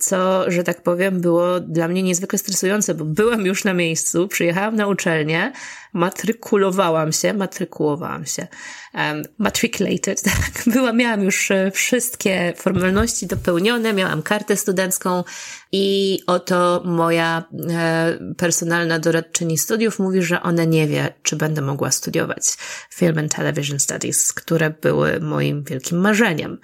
Co, 0.00 0.50
że 0.50 0.64
tak 0.64 0.82
powiem, 0.82 1.20
było 1.20 1.60
dla 1.60 1.88
mnie 1.88 2.02
niezwykle 2.02 2.38
stresujące, 2.38 2.94
bo 2.94 3.04
byłam 3.04 3.46
już 3.46 3.64
na 3.64 3.74
miejscu, 3.74 4.28
przyjechałam 4.28 4.76
na 4.76 4.86
uczelnię, 4.86 5.52
matrykulowałam 5.92 7.12
się, 7.12 7.34
matrykułowałam 7.34 8.26
się, 8.26 8.46
um, 8.94 9.22
matriculated, 9.38 10.22
tak, 10.32 10.74
byłam, 10.74 10.96
miałam 10.96 11.22
już 11.22 11.50
e, 11.50 11.70
wszystkie 11.70 12.52
formalności 12.56 13.26
dopełnione, 13.26 13.92
miałam 13.92 14.22
kartę 14.22 14.56
studencką 14.56 15.24
i 15.72 16.18
oto 16.26 16.82
moja 16.84 17.44
e, 17.70 18.18
personalna 18.36 18.98
doradczyni 18.98 19.58
studiów 19.58 19.98
mówi, 19.98 20.22
że 20.22 20.42
ona 20.42 20.64
nie 20.64 20.86
wie, 20.86 21.14
czy 21.22 21.36
będę 21.36 21.62
mogła 21.62 21.90
studiować 21.90 22.56
Film 22.90 23.18
and 23.18 23.34
Television 23.34 23.80
Studies, 23.80 24.32
które 24.32 24.70
były 24.70 25.20
moim 25.20 25.64
wielkim 25.64 25.98
marzeniem. 25.98 26.58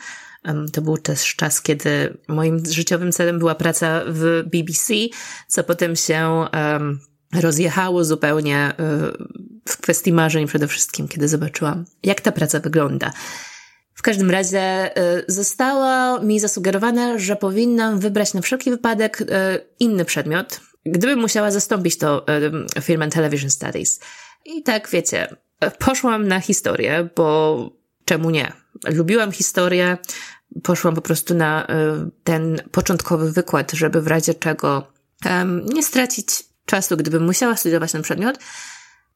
To 0.72 0.82
był 0.82 0.98
też 0.98 1.36
czas, 1.36 1.62
kiedy 1.62 2.18
moim 2.28 2.66
życiowym 2.66 3.12
celem 3.12 3.38
była 3.38 3.54
praca 3.54 4.02
w 4.06 4.42
BBC, 4.46 4.94
co 5.48 5.64
potem 5.64 5.96
się 5.96 6.46
rozjechało 7.40 8.04
zupełnie 8.04 8.70
y, 8.70 8.74
w 9.68 9.76
kwestii 9.76 10.12
marzeń 10.12 10.46
przede 10.46 10.68
wszystkim, 10.68 11.08
kiedy 11.08 11.28
zobaczyłam, 11.28 11.84
jak 12.02 12.20
ta 12.20 12.32
praca 12.32 12.60
wygląda. 12.60 13.12
W 13.94 14.02
każdym 14.02 14.30
razie 14.30 14.98
y, 14.98 15.24
zostało 15.28 16.20
mi 16.20 16.40
zasugerowane, 16.40 17.18
że 17.18 17.36
powinnam 17.36 18.00
wybrać 18.00 18.34
na 18.34 18.40
wszelki 18.40 18.70
wypadek 18.70 19.20
y, 19.20 19.26
inny 19.80 20.04
przedmiot, 20.04 20.60
gdybym 20.86 21.20
musiała 21.20 21.50
zastąpić 21.50 21.98
to 21.98 22.26
Film 22.82 23.02
and 23.02 23.14
Television 23.14 23.50
Studies. 23.50 24.00
I 24.44 24.62
tak, 24.62 24.88
wiecie, 24.88 25.36
poszłam 25.78 26.28
na 26.28 26.40
historię, 26.40 27.08
bo 27.16 27.83
czemu 28.04 28.30
nie? 28.30 28.52
Lubiłam 28.84 29.32
historię, 29.32 29.98
poszłam 30.62 30.94
po 30.94 31.00
prostu 31.00 31.34
na 31.34 31.66
ten 32.24 32.62
początkowy 32.70 33.32
wykład, 33.32 33.72
żeby 33.72 34.02
w 34.02 34.06
razie 34.06 34.34
czego 34.34 34.92
nie 35.74 35.82
stracić 35.82 36.26
czasu, 36.66 36.96
gdybym 36.96 37.24
musiała 37.24 37.56
studiować 37.56 37.92
ten 37.92 38.02
przedmiot. 38.02 38.38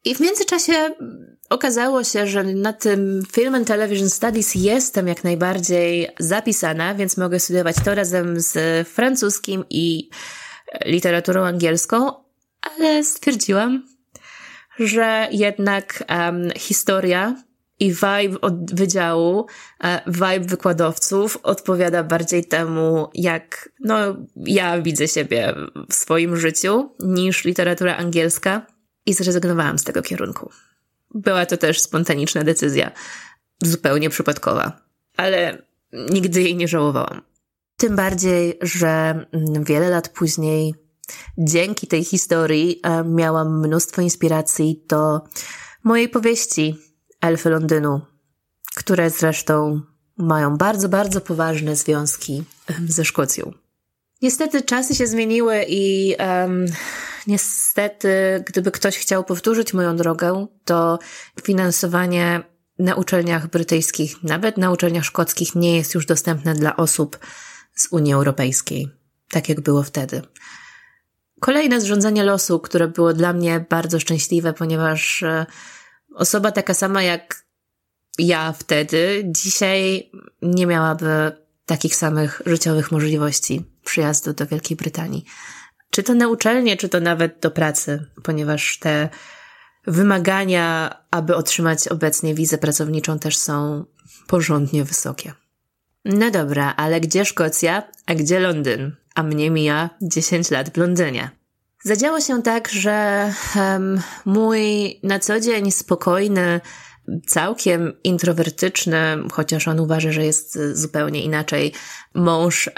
I 0.04 0.14
w 0.14 0.20
międzyczasie 0.20 0.94
okazało 1.50 2.04
się, 2.04 2.26
że 2.26 2.44
na 2.44 2.72
tym 2.72 3.22
Film 3.32 3.54
and 3.54 3.68
Television 3.68 4.10
Studies 4.10 4.54
jestem 4.54 5.08
jak 5.08 5.24
najbardziej 5.24 6.08
zapisana, 6.18 6.94
więc 6.94 7.16
mogę 7.16 7.40
studiować 7.40 7.76
to 7.84 7.94
razem 7.94 8.40
z 8.40 8.88
francuskim 8.88 9.64
i 9.70 10.10
literaturą 10.84 11.44
angielską, 11.44 12.12
ale 12.60 13.04
stwierdziłam, 13.04 13.86
że 14.78 15.28
jednak 15.30 16.04
um, 16.08 16.50
historia 16.56 17.42
i 17.80 17.92
vibe 17.92 18.40
od 18.40 18.74
wydziału, 18.74 19.46
e, 19.84 20.02
vibe 20.06 20.46
wykładowców 20.46 21.38
odpowiada 21.42 22.04
bardziej 22.04 22.44
temu, 22.44 23.10
jak 23.14 23.68
no, 23.80 23.96
ja 24.36 24.82
widzę 24.82 25.08
siebie 25.08 25.54
w 25.90 25.94
swoim 25.94 26.36
życiu, 26.36 26.90
niż 27.00 27.44
literatura 27.44 27.96
angielska 27.96 28.66
i 29.06 29.14
zrezygnowałam 29.14 29.78
z 29.78 29.84
tego 29.84 30.02
kierunku. 30.02 30.50
Była 31.14 31.46
to 31.46 31.56
też 31.56 31.80
spontaniczna 31.80 32.44
decyzja, 32.44 32.90
zupełnie 33.62 34.10
przypadkowa, 34.10 34.80
ale 35.16 35.62
nigdy 35.92 36.42
jej 36.42 36.56
nie 36.56 36.68
żałowałam. 36.68 37.22
Tym 37.76 37.96
bardziej, 37.96 38.58
że 38.62 39.24
wiele 39.60 39.90
lat 39.90 40.08
później, 40.08 40.74
dzięki 41.38 41.86
tej 41.86 42.04
historii, 42.04 42.80
e, 42.82 43.04
miałam 43.04 43.60
mnóstwo 43.60 44.02
inspiracji 44.02 44.84
do 44.88 45.20
mojej 45.84 46.08
powieści 46.08 46.87
elfy 47.20 47.50
Londynu, 47.50 48.00
które 48.76 49.10
zresztą 49.10 49.80
mają 50.16 50.56
bardzo, 50.56 50.88
bardzo 50.88 51.20
poważne 51.20 51.76
związki 51.76 52.44
ze 52.88 53.04
Szkocją. 53.04 53.52
Niestety 54.22 54.62
czasy 54.62 54.94
się 54.94 55.06
zmieniły 55.06 55.64
i 55.68 56.14
um, 56.18 56.66
niestety, 57.26 58.44
gdyby 58.46 58.70
ktoś 58.70 58.98
chciał 58.98 59.24
powtórzyć 59.24 59.74
moją 59.74 59.96
drogę, 59.96 60.46
to 60.64 60.98
finansowanie 61.42 62.42
na 62.78 62.94
uczelniach 62.94 63.50
brytyjskich, 63.50 64.22
nawet 64.22 64.56
na 64.56 64.70
uczelniach 64.72 65.04
szkockich, 65.04 65.54
nie 65.54 65.76
jest 65.76 65.94
już 65.94 66.06
dostępne 66.06 66.54
dla 66.54 66.76
osób 66.76 67.18
z 67.74 67.88
Unii 67.90 68.12
Europejskiej, 68.12 68.88
tak 69.30 69.48
jak 69.48 69.60
było 69.60 69.82
wtedy. 69.82 70.22
Kolejne 71.40 71.80
zrządzenie 71.80 72.24
losu, 72.24 72.60
które 72.60 72.88
było 72.88 73.12
dla 73.12 73.32
mnie 73.32 73.64
bardzo 73.70 74.00
szczęśliwe, 74.00 74.52
ponieważ 74.52 75.22
e, 75.22 75.46
osoba 76.18 76.52
taka 76.52 76.74
sama 76.74 77.02
jak 77.02 77.44
ja 78.18 78.52
wtedy, 78.52 79.24
dzisiaj 79.26 80.10
nie 80.42 80.66
miałaby 80.66 81.32
takich 81.66 81.96
samych 81.96 82.42
życiowych 82.46 82.92
możliwości 82.92 83.64
przyjazdu 83.84 84.32
do 84.32 84.46
Wielkiej 84.46 84.76
Brytanii. 84.76 85.24
Czy 85.90 86.02
to 86.02 86.14
na 86.14 86.28
uczelnię, 86.28 86.76
czy 86.76 86.88
to 86.88 87.00
nawet 87.00 87.38
do 87.40 87.50
pracy, 87.50 88.06
ponieważ 88.22 88.78
te 88.78 89.08
wymagania, 89.86 90.96
aby 91.10 91.36
otrzymać 91.36 91.88
obecnie 91.88 92.34
wizę 92.34 92.58
pracowniczą, 92.58 93.18
też 93.18 93.36
są 93.36 93.84
porządnie 94.26 94.84
wysokie. 94.84 95.32
No 96.04 96.30
dobra, 96.30 96.74
ale 96.76 97.00
gdzie 97.00 97.24
Szkocja, 97.24 97.82
a 98.06 98.14
gdzie 98.14 98.40
Londyn? 98.40 98.96
A 99.14 99.22
mnie 99.22 99.50
mija 99.50 99.90
10 100.02 100.50
lat 100.50 100.70
w 100.70 100.76
Londynie. 100.76 101.37
Zadziało 101.84 102.20
się 102.20 102.42
tak, 102.42 102.68
że 102.68 103.32
um, 103.56 104.00
mój 104.24 104.60
na 105.02 105.18
co 105.18 105.40
dzień 105.40 105.70
spokojny, 105.70 106.60
całkiem 107.26 107.92
introwertyczny, 108.04 109.18
chociaż 109.32 109.68
on 109.68 109.80
uważa, 109.80 110.12
że 110.12 110.24
jest 110.24 110.58
zupełnie 110.72 111.22
inaczej, 111.22 111.72
mąż 112.14 112.70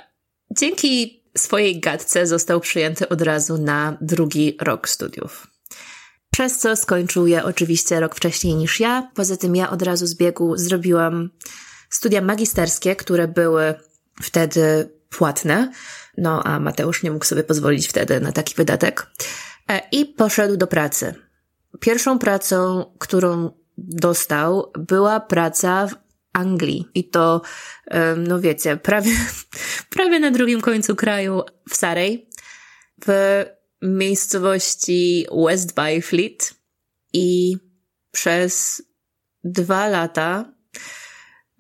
dzięki 0.57 1.25
swojej 1.39 1.81
gadce 1.81 2.27
został 2.27 2.61
przyjęty 2.61 3.09
od 3.09 3.23
razu 3.23 3.59
na 3.59 3.99
drugi 4.01 4.57
rok 4.61 4.89
studiów. 4.89 5.47
Przez 6.31 6.59
co 6.59 6.77
skończył 6.77 7.27
je 7.27 7.45
oczywiście 7.45 8.01
rok 8.01 8.15
wcześniej 8.15 8.55
niż 8.55 8.81
ja. 8.81 9.11
Poza 9.15 9.37
tym 9.37 9.57
ja 9.57 9.71
od 9.71 9.83
razu 9.83 10.07
z 10.07 10.17
biegu 10.17 10.57
zrobiłam 10.57 11.31
studia 11.91 12.21
magisterskie, 12.21 12.97
które 12.97 13.29
były 13.29 13.75
wtedy 14.23 14.91
płatne. 15.09 15.73
No 16.17 16.43
a 16.45 16.61
Mateusz 16.61 17.03
nie 17.03 17.11
mógł 17.11 17.25
sobie 17.25 17.45
pozwolić 17.45 17.89
wtedy 17.89 18.21
na 18.21 18.33
taki 18.33 18.55
wydatek. 18.55 19.07
E, 19.69 19.81
I 19.93 20.07
poszedł 20.07 20.57
do 20.57 20.67
pracy. 20.67 21.15
Pierwszą 21.81 22.19
pracą, 22.19 22.85
którą 22.99 23.51
dostał, 23.79 24.73
była 24.79 25.21
praca 25.21 25.87
w 25.87 25.95
Anglii. 26.33 26.89
I 26.95 27.11
to, 27.11 27.43
no 28.17 28.41
wiecie, 28.41 28.77
prawie, 28.77 29.13
prawie 29.97 30.21
na 30.21 30.31
drugim 30.31 30.61
końcu 30.61 30.97
kraju 30.97 31.43
w 31.71 31.77
Sarej, 31.77 32.29
w 33.07 33.45
miejscowości 33.83 35.27
West 35.47 35.75
Byfleet. 35.75 36.55
i 37.13 37.57
przez 38.13 38.83
dwa 39.45 39.89
lata 39.89 40.53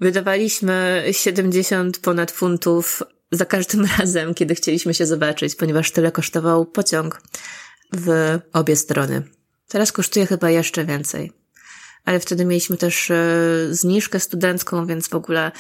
wydawaliśmy 0.00 1.04
70 1.10 1.98
ponad 1.98 2.30
funtów 2.30 3.02
za 3.30 3.44
każdym 3.44 3.86
razem, 3.98 4.34
kiedy 4.34 4.54
chcieliśmy 4.54 4.94
się 4.94 5.06
zobaczyć, 5.06 5.54
ponieważ 5.54 5.90
tyle 5.90 6.12
kosztował 6.12 6.66
pociąg 6.66 7.22
w 7.92 8.38
obie 8.52 8.76
strony. 8.76 9.22
Teraz 9.68 9.92
kosztuje 9.92 10.26
chyba 10.26 10.50
jeszcze 10.50 10.84
więcej. 10.84 11.32
Ale 12.04 12.20
wtedy 12.20 12.44
mieliśmy 12.44 12.76
też 12.76 13.10
e, 13.10 13.16
zniżkę 13.70 14.20
studencką, 14.20 14.86
więc 14.86 15.08
w 15.08 15.14
ogóle 15.14 15.52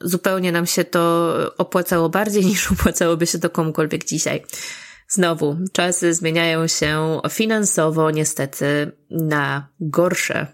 zupełnie 0.00 0.52
nam 0.52 0.66
się 0.66 0.84
to 0.84 1.34
opłacało 1.58 2.08
bardziej 2.08 2.46
niż 2.50 2.72
opłacałoby 2.72 3.26
się 3.26 3.38
to 3.38 3.50
komukolwiek 3.50 4.04
dzisiaj. 4.04 4.44
Znowu, 5.08 5.56
czasy 5.72 6.14
zmieniają 6.14 6.66
się 6.66 7.20
finansowo, 7.30 8.10
niestety, 8.10 8.92
na 9.10 9.68
gorsze. 9.80 10.46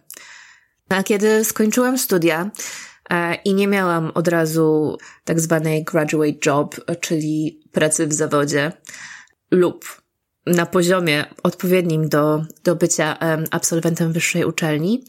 A 0.88 1.02
kiedy 1.02 1.44
skończyłam 1.44 1.98
studia 1.98 2.50
i 3.44 3.54
nie 3.54 3.68
miałam 3.68 4.10
od 4.14 4.28
razu 4.28 4.98
tak 5.24 5.40
zwanej 5.40 5.84
graduate 5.84 6.38
job, 6.46 6.76
czyli 7.00 7.60
pracy 7.72 8.06
w 8.06 8.12
zawodzie, 8.12 8.72
lub 9.50 10.02
na 10.46 10.66
poziomie 10.66 11.24
odpowiednim 11.42 12.08
do, 12.08 12.44
do 12.64 12.76
bycia 12.76 13.18
absolwentem 13.50 14.12
wyższej 14.12 14.44
uczelni, 14.44 15.04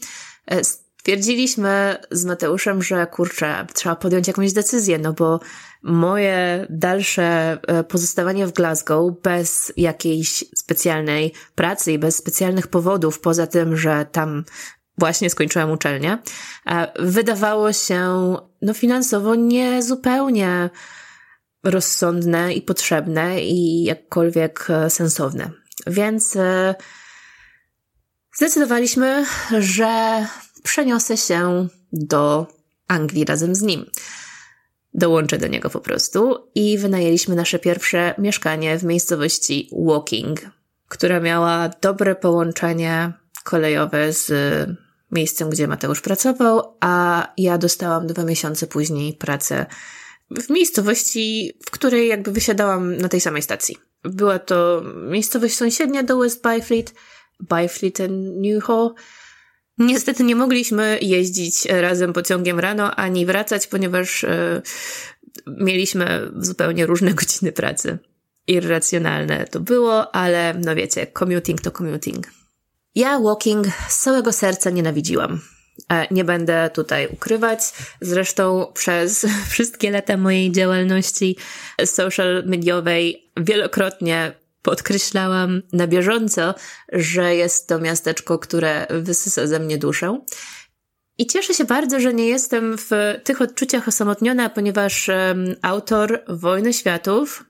e, 0.46 0.64
stwierdziliśmy 0.64 1.96
z 2.10 2.24
Mateuszem, 2.24 2.82
że 2.82 3.06
kurczę, 3.06 3.66
trzeba 3.74 3.96
podjąć 3.96 4.28
jakąś 4.28 4.52
decyzję, 4.52 4.98
no 4.98 5.12
bo 5.12 5.40
moje 5.82 6.66
dalsze 6.70 7.58
e, 7.66 7.84
pozostawanie 7.84 8.46
w 8.46 8.52
Glasgow 8.52 9.12
bez 9.22 9.72
jakiejś 9.76 10.44
specjalnej 10.56 11.32
pracy 11.54 11.92
i 11.92 11.98
bez 11.98 12.16
specjalnych 12.16 12.66
powodów, 12.66 13.20
poza 13.20 13.46
tym, 13.46 13.76
że 13.76 14.06
tam 14.12 14.44
właśnie 14.98 15.30
skończyłam 15.30 15.70
uczelnię, 15.70 16.18
e, 16.66 16.92
wydawało 16.98 17.72
się 17.72 18.34
no 18.62 18.74
finansowo 18.74 19.34
niezupełnie 19.34 20.70
rozsądne 21.64 22.54
i 22.54 22.62
potrzebne 22.62 23.42
i 23.42 23.84
jakkolwiek 23.84 24.66
e, 24.70 24.90
sensowne. 24.90 25.50
Więc 25.86 26.38
zdecydowaliśmy, 28.34 29.26
że 29.58 30.26
przeniosę 30.62 31.16
się 31.16 31.68
do 31.92 32.46
Anglii 32.88 33.24
razem 33.24 33.54
z 33.54 33.62
nim. 33.62 33.90
Dołączę 34.94 35.38
do 35.38 35.46
niego 35.46 35.70
po 35.70 35.80
prostu 35.80 36.48
i 36.54 36.78
wynajęliśmy 36.78 37.34
nasze 37.34 37.58
pierwsze 37.58 38.14
mieszkanie 38.18 38.78
w 38.78 38.84
miejscowości 38.84 39.70
Woking, 39.72 40.40
która 40.88 41.20
miała 41.20 41.70
dobre 41.82 42.14
połączenie 42.14 43.12
kolejowe 43.44 44.12
z 44.12 44.30
miejscem, 45.12 45.50
gdzie 45.50 45.68
Mateusz 45.68 46.00
pracował, 46.00 46.76
a 46.80 47.26
ja 47.36 47.58
dostałam 47.58 48.06
dwa 48.06 48.24
miesiące 48.24 48.66
później 48.66 49.14
pracę 49.14 49.66
w 50.30 50.50
miejscowości, 50.50 51.52
w 51.66 51.70
której 51.70 52.08
jakby 52.08 52.32
wysiadałam 52.32 52.96
na 52.96 53.08
tej 53.08 53.20
samej 53.20 53.42
stacji. 53.42 53.76
Była 54.02 54.38
to 54.38 54.82
miejscowość 55.10 55.56
sąsiednia 55.56 56.02
do 56.02 56.18
West 56.18 56.42
Byfleet, 56.42 56.94
Byfleet 57.40 58.00
and 58.00 58.36
Newhall, 58.36 58.94
Niestety 59.78 60.24
nie 60.24 60.36
mogliśmy 60.36 60.98
jeździć 61.02 61.64
razem 61.66 62.12
pociągiem 62.12 62.60
rano 62.60 62.94
ani 62.94 63.26
wracać, 63.26 63.66
ponieważ 63.66 64.24
e, 64.24 64.62
mieliśmy 65.46 66.30
zupełnie 66.36 66.86
różne 66.86 67.14
godziny 67.20 67.52
pracy. 67.52 67.98
Irracjonalne 68.46 69.46
to 69.46 69.60
było, 69.60 70.14
ale 70.14 70.54
no 70.64 70.74
wiecie, 70.74 71.06
commuting 71.18 71.60
to 71.60 71.70
commuting. 71.70 72.26
Ja 72.96 73.20
walking 73.20 73.66
z 73.88 73.98
całego 73.98 74.32
serca 74.32 74.70
nienawidziłam. 74.70 75.40
E, 75.92 76.06
nie 76.14 76.24
będę 76.24 76.70
tutaj 76.74 77.08
ukrywać. 77.12 77.60
Zresztą 78.00 78.72
przez 78.74 79.26
wszystkie 79.50 79.90
lata 79.90 80.16
mojej 80.16 80.52
działalności 80.52 81.36
social 81.84 82.42
mediowej 82.46 83.30
wielokrotnie 83.36 84.32
podkreślałam 84.62 85.62
na 85.72 85.86
bieżąco, 85.86 86.54
że 86.92 87.34
jest 87.36 87.68
to 87.68 87.78
miasteczko, 87.78 88.38
które 88.38 88.86
wysysa 88.90 89.46
ze 89.46 89.58
mnie 89.58 89.78
duszę. 89.78 90.20
I 91.18 91.26
cieszę 91.26 91.54
się 91.54 91.64
bardzo, 91.64 92.00
że 92.00 92.14
nie 92.14 92.28
jestem 92.28 92.78
w 92.78 92.90
tych 93.24 93.42
odczuciach 93.42 93.88
osamotniona, 93.88 94.50
ponieważ 94.50 95.08
um, 95.08 95.54
autor 95.62 96.24
Wojny 96.28 96.72
Światów, 96.72 97.44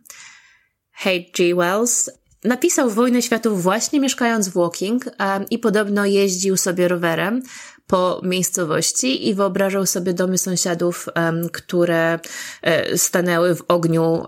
H.G. 0.92 1.54
Wells, 1.54 2.10
napisał 2.44 2.90
Wojnę 2.90 3.22
Światów 3.22 3.62
właśnie 3.62 4.00
mieszkając 4.00 4.48
w 4.48 4.52
Walking 4.52 5.04
i 5.50 5.58
podobno 5.58 6.06
jeździł 6.06 6.56
sobie 6.56 6.88
rowerem 6.88 7.42
po 7.86 8.20
miejscowości 8.24 9.28
i 9.28 9.34
wyobrażał 9.34 9.86
sobie 9.86 10.14
domy 10.14 10.38
sąsiadów, 10.38 11.06
które 11.52 12.18
e, 12.62 12.98
stanęły 12.98 13.54
w 13.54 13.64
ogniu 13.68 14.24
e, 14.24 14.26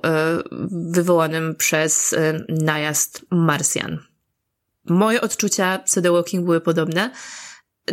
wywołanym 0.90 1.54
przez 1.54 2.12
e, 2.12 2.44
najazd 2.48 3.24
Marsjan. 3.30 3.98
Moje 4.84 5.20
odczucia 5.20 5.78
co 5.86 6.00
do 6.00 6.12
Walking 6.12 6.44
były 6.44 6.60
podobne. 6.60 7.10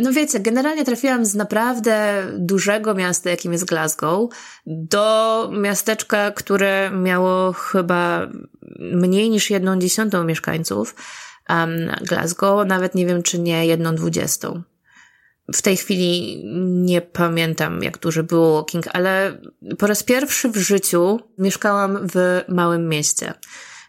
No 0.00 0.12
wiecie, 0.12 0.40
generalnie 0.40 0.84
trafiłam 0.84 1.24
z 1.24 1.34
naprawdę 1.34 2.26
dużego 2.38 2.94
miasta, 2.94 3.30
jakim 3.30 3.52
jest 3.52 3.64
Glasgow, 3.64 4.30
do 4.66 5.50
miasteczka, 5.60 6.30
które 6.30 6.90
miało 6.90 7.52
chyba 7.52 8.28
mniej 8.78 9.30
niż 9.30 9.50
jedną 9.50 9.78
dziesiątą 9.78 10.24
mieszkańców. 10.24 10.94
Um, 11.48 11.90
Glasgow, 12.02 12.66
nawet 12.66 12.94
nie 12.94 13.06
wiem, 13.06 13.22
czy 13.22 13.38
nie 13.38 13.66
jedną 13.66 13.94
dwudziestą. 13.94 14.62
W 15.54 15.62
tej 15.62 15.76
chwili 15.76 16.42
nie 16.66 17.00
pamiętam, 17.00 17.82
jak 17.82 17.98
duży 17.98 18.22
było 18.22 18.56
walking, 18.56 18.84
ale 18.92 19.38
po 19.78 19.86
raz 19.86 20.02
pierwszy 20.02 20.48
w 20.48 20.56
życiu 20.56 21.20
mieszkałam 21.38 21.98
w 22.12 22.44
małym 22.48 22.88
mieście. 22.88 23.32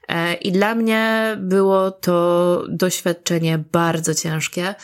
E, 0.08 0.34
I 0.34 0.52
dla 0.52 0.76
mnie 0.76 1.36
było 1.40 1.92
to 1.92 2.64
doświadczenie 2.70 3.64
bardzo 3.72 4.14
ciężkie. 4.14 4.76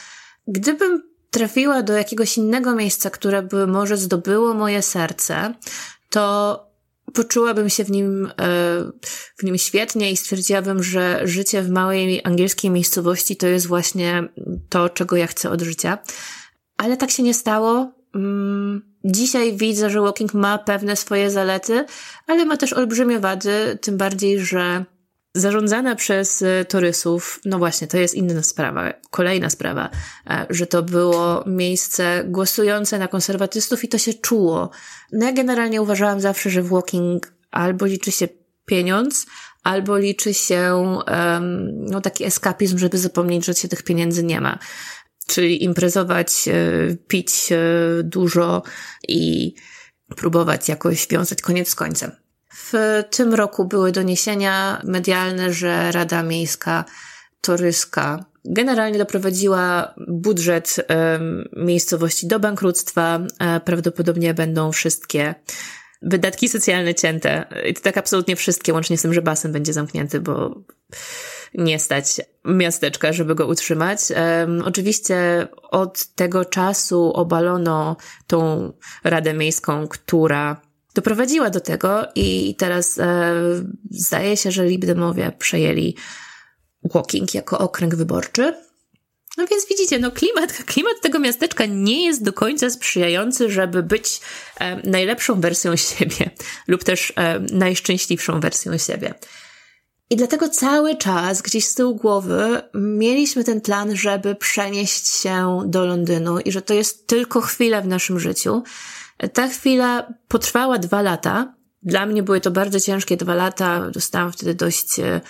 Gdybym 0.47 1.12
trafiła 1.33 1.83
do 1.83 1.93
jakiegoś 1.93 2.37
innego 2.37 2.75
miejsca, 2.75 3.09
które 3.09 3.41
by 3.41 3.67
może 3.67 3.97
zdobyło 3.97 4.53
moje 4.53 4.81
serce, 4.81 5.53
to 6.09 6.59
poczułabym 7.13 7.69
się 7.69 7.83
w 7.83 7.91
nim, 7.91 8.25
e, 8.25 8.31
w 9.37 9.43
nim 9.43 9.57
świetnie 9.57 10.11
i 10.11 10.17
stwierdziłabym, 10.17 10.83
że 10.83 11.21
życie 11.23 11.61
w 11.61 11.69
małej 11.69 12.21
angielskiej 12.23 12.71
miejscowości 12.71 13.35
to 13.35 13.47
jest 13.47 13.67
właśnie 13.67 14.23
to, 14.69 14.89
czego 14.89 15.15
ja 15.15 15.27
chcę 15.27 15.49
od 15.49 15.61
życia. 15.61 15.97
Ale 16.77 16.97
tak 16.97 17.11
się 17.11 17.23
nie 17.23 17.33
stało. 17.33 17.91
Mm, 18.15 18.81
dzisiaj 19.03 19.57
widzę, 19.57 19.89
że 19.89 20.01
walking 20.01 20.33
ma 20.33 20.57
pewne 20.57 20.95
swoje 20.95 21.31
zalety, 21.31 21.85
ale 22.27 22.45
ma 22.45 22.57
też 22.57 22.73
olbrzymie 22.73 23.19
wady, 23.19 23.77
tym 23.81 23.97
bardziej, 23.97 24.39
że 24.39 24.85
zarządzane 25.35 25.95
przez 25.95 26.41
e, 26.41 26.65
torysów, 26.65 27.39
no 27.45 27.57
właśnie, 27.57 27.87
to 27.87 27.97
jest 27.97 28.15
inna 28.15 28.43
sprawa, 28.43 28.93
kolejna 29.09 29.49
sprawa, 29.49 29.89
e, 30.29 30.45
że 30.49 30.67
to 30.67 30.83
było 30.83 31.43
miejsce 31.47 32.23
głosujące 32.27 32.99
na 32.99 33.07
konserwatystów 33.07 33.83
i 33.83 33.87
to 33.87 33.97
się 33.97 34.13
czuło. 34.13 34.69
No 35.11 35.25
ja 35.25 35.31
generalnie 35.31 35.81
uważałam 35.81 36.21
zawsze, 36.21 36.49
że 36.49 36.61
w 36.61 36.69
walking 36.69 37.33
albo 37.51 37.85
liczy 37.85 38.11
się 38.11 38.27
pieniądz, 38.65 39.25
albo 39.63 39.97
liczy 39.97 40.33
się 40.33 40.93
um, 41.07 41.85
no, 41.85 42.01
taki 42.01 42.23
eskapizm, 42.23 42.77
żeby 42.77 42.97
zapomnieć, 42.97 43.45
że 43.45 43.53
się 43.53 43.67
tych 43.67 43.83
pieniędzy 43.83 44.23
nie 44.23 44.41
ma 44.41 44.59
czyli 45.27 45.63
imprezować, 45.63 46.47
e, 46.47 46.95
pić 47.07 47.49
dużo 48.03 48.63
i 49.07 49.53
próbować 50.15 50.69
jakoś 50.69 51.07
wiązać 51.07 51.41
koniec 51.41 51.69
z 51.69 51.75
końcem. 51.75 52.22
W 52.73 53.03
tym 53.09 53.33
roku 53.33 53.65
były 53.65 53.91
doniesienia 53.91 54.81
medialne, 54.83 55.53
że 55.53 55.91
Rada 55.91 56.23
Miejska 56.23 56.85
Toryska 57.41 58.25
generalnie 58.45 58.97
doprowadziła 58.97 59.93
budżet 60.07 60.75
miejscowości 61.57 62.27
do 62.27 62.39
bankructwa. 62.39 63.19
E, 63.39 63.59
prawdopodobnie 63.59 64.33
będą 64.33 64.71
wszystkie 64.71 65.35
wydatki 66.01 66.49
socjalne 66.49 66.95
cięte. 66.95 67.45
I 67.69 67.73
to 67.73 67.81
tak 67.81 67.97
absolutnie 67.97 68.35
wszystkie, 68.35 68.73
łącznie 68.73 68.97
z 68.97 69.01
tym, 69.01 69.13
że 69.13 69.21
basen 69.21 69.51
będzie 69.51 69.73
zamknięty, 69.73 70.19
bo 70.19 70.61
nie 71.53 71.79
stać 71.79 72.21
miasteczka, 72.45 73.13
żeby 73.13 73.35
go 73.35 73.47
utrzymać. 73.47 73.99
Um, 74.09 74.61
oczywiście 74.65 75.47
od 75.71 76.05
tego 76.05 76.45
czasu 76.45 77.13
obalono 77.13 77.97
tą 78.27 78.71
Radę 79.03 79.33
Miejską, 79.33 79.87
która 79.87 80.61
doprowadziła 80.93 81.49
do 81.49 81.59
tego 81.59 82.07
i 82.15 82.55
teraz 82.55 82.99
e, 82.99 83.33
zdaje 83.91 84.37
się, 84.37 84.51
że 84.51 84.65
Libdemowie 84.65 85.31
przejęli 85.39 85.95
Walking 86.83 87.33
jako 87.33 87.59
okręg 87.59 87.95
wyborczy. 87.95 88.53
No 89.37 89.47
więc 89.47 89.67
widzicie, 89.69 89.99
no 89.99 90.11
klimat, 90.11 90.53
klimat 90.73 91.01
tego 91.01 91.19
miasteczka 91.19 91.65
nie 91.65 92.05
jest 92.05 92.23
do 92.23 92.33
końca 92.33 92.69
sprzyjający, 92.69 93.51
żeby 93.51 93.83
być 93.83 94.21
e, 94.59 94.89
najlepszą 94.89 95.41
wersją 95.41 95.75
siebie 95.75 96.29
lub 96.67 96.83
też 96.83 97.13
e, 97.15 97.39
najszczęśliwszą 97.39 98.39
wersją 98.39 98.77
siebie. 98.77 99.13
I 100.09 100.15
dlatego 100.15 100.49
cały 100.49 100.97
czas 100.97 101.41
gdzieś 101.41 101.65
z 101.65 101.73
tyłu 101.73 101.95
głowy 101.95 102.61
mieliśmy 102.73 103.43
ten 103.43 103.61
plan, 103.61 103.95
żeby 103.95 104.35
przenieść 104.35 105.07
się 105.07 105.63
do 105.65 105.85
Londynu 105.85 106.39
i 106.39 106.51
że 106.51 106.61
to 106.61 106.73
jest 106.73 107.07
tylko 107.07 107.41
chwila 107.41 107.81
w 107.81 107.87
naszym 107.87 108.19
życiu. 108.19 108.63
Ta 109.33 109.47
chwila 109.47 110.13
potrwała 110.27 110.77
dwa 110.77 111.01
lata. 111.01 111.53
Dla 111.83 112.05
mnie 112.05 112.23
były 112.23 112.41
to 112.41 112.51
bardzo 112.51 112.79
ciężkie 112.79 113.17
dwa 113.17 113.35
lata. 113.35 113.89
Dostałam 113.91 114.31
wtedy 114.31 114.55
dość, 114.55 114.99
e, 114.99 115.21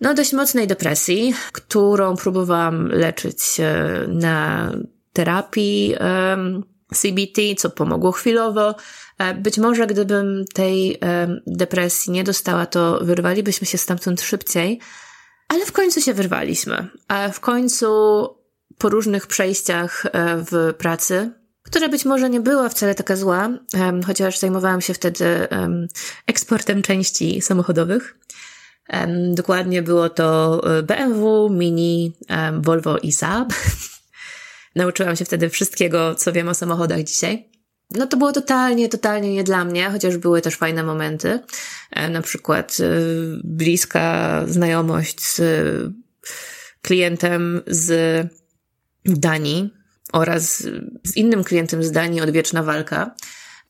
no 0.00 0.14
dość 0.14 0.32
mocnej 0.32 0.66
depresji, 0.66 1.34
którą 1.52 2.16
próbowałam 2.16 2.88
leczyć 2.88 3.60
e, 3.60 4.04
na 4.08 4.70
terapii 5.12 5.94
CBT, 6.94 7.42
co 7.58 7.70
pomogło 7.70 8.12
chwilowo. 8.12 8.74
E, 9.18 9.34
być 9.34 9.58
może 9.58 9.86
gdybym 9.86 10.44
tej 10.54 10.98
depresji 11.46 12.12
nie 12.12 12.24
dostała, 12.24 12.66
to 12.66 12.98
wyrwalibyśmy 13.02 13.66
się 13.66 13.78
stamtąd 13.78 14.20
szybciej, 14.20 14.80
ale 15.48 15.66
w 15.66 15.72
końcu 15.72 16.00
się 16.00 16.14
wyrwaliśmy. 16.14 16.88
A 17.08 17.28
w 17.28 17.40
końcu 17.40 17.86
po 18.78 18.88
różnych 18.88 19.26
przejściach 19.26 20.06
w 20.50 20.74
pracy, 20.78 21.39
która 21.70 21.88
być 21.88 22.04
może 22.04 22.30
nie 22.30 22.40
była 22.40 22.68
wcale 22.68 22.94
taka 22.94 23.16
zła, 23.16 23.50
chociaż 24.06 24.38
zajmowałam 24.38 24.80
się 24.80 24.94
wtedy 24.94 25.48
eksportem 26.26 26.82
części 26.82 27.40
samochodowych. 27.40 28.18
Dokładnie 29.34 29.82
było 29.82 30.08
to 30.08 30.60
e, 30.78 30.82
BMW, 30.82 31.50
Mini, 31.50 32.12
Volvo 32.60 32.98
i 32.98 33.12
Saab. 33.12 33.52
Nauczyłam 34.76 35.16
się 35.16 35.24
wtedy 35.24 35.50
wszystkiego, 35.50 36.14
co 36.14 36.32
wiem 36.32 36.48
o 36.48 36.54
samochodach 36.54 37.02
dzisiaj. 37.02 37.50
No 37.90 38.06
to 38.06 38.16
było 38.16 38.32
totalnie, 38.32 38.88
totalnie 38.88 39.34
nie 39.34 39.44
dla 39.44 39.64
mnie, 39.64 39.90
chociaż 39.90 40.16
były 40.16 40.42
też 40.42 40.56
fajne 40.56 40.82
momenty. 40.82 41.40
E, 41.90 42.08
na 42.08 42.22
przykład 42.22 42.76
e, 42.80 42.84
bliska 43.44 44.44
znajomość 44.46 45.20
z 45.20 45.42
klientem 46.82 47.62
z 47.66 48.26
Danii, 49.04 49.79
oraz 50.12 50.62
z 51.04 51.16
innym 51.16 51.44
klientem 51.44 51.82
z 51.82 51.92
Danii 51.92 52.20
odwieczna 52.20 52.62
walka. 52.62 53.14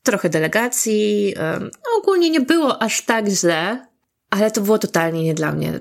Trochę 0.03 0.29
delegacji. 0.29 1.35
No, 1.61 1.97
ogólnie 1.97 2.29
nie 2.29 2.41
było 2.41 2.81
aż 2.81 3.05
tak 3.05 3.27
źle, 3.27 3.87
ale 4.29 4.51
to 4.51 4.61
było 4.61 4.79
totalnie 4.79 5.23
nie 5.23 5.33
dla 5.33 5.51
mnie. 5.51 5.79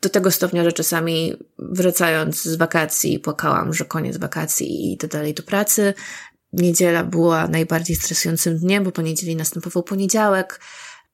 Do 0.00 0.08
tego 0.08 0.30
stopnia, 0.30 0.64
że 0.64 0.72
czasami 0.72 1.34
wracając 1.58 2.42
z 2.42 2.56
wakacji 2.56 3.18
płakałam, 3.18 3.74
że 3.74 3.84
koniec 3.84 4.16
wakacji 4.16 4.66
i 4.66 4.92
idę 4.92 5.08
dalej 5.08 5.34
do 5.34 5.42
pracy. 5.42 5.94
Niedziela 6.52 7.04
była 7.04 7.48
najbardziej 7.48 7.96
stresującym 7.96 8.58
dniem, 8.58 8.84
bo 8.84 8.92
po 8.92 9.02
niedzieli 9.02 9.36
następował 9.36 9.82
poniedziałek. 9.82 10.60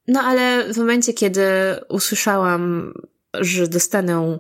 No 0.09 0.21
ale 0.21 0.73
w 0.75 0.77
momencie, 0.77 1.13
kiedy 1.13 1.43
usłyszałam, 1.89 2.93
że 3.35 3.69
dostanę 3.69 4.39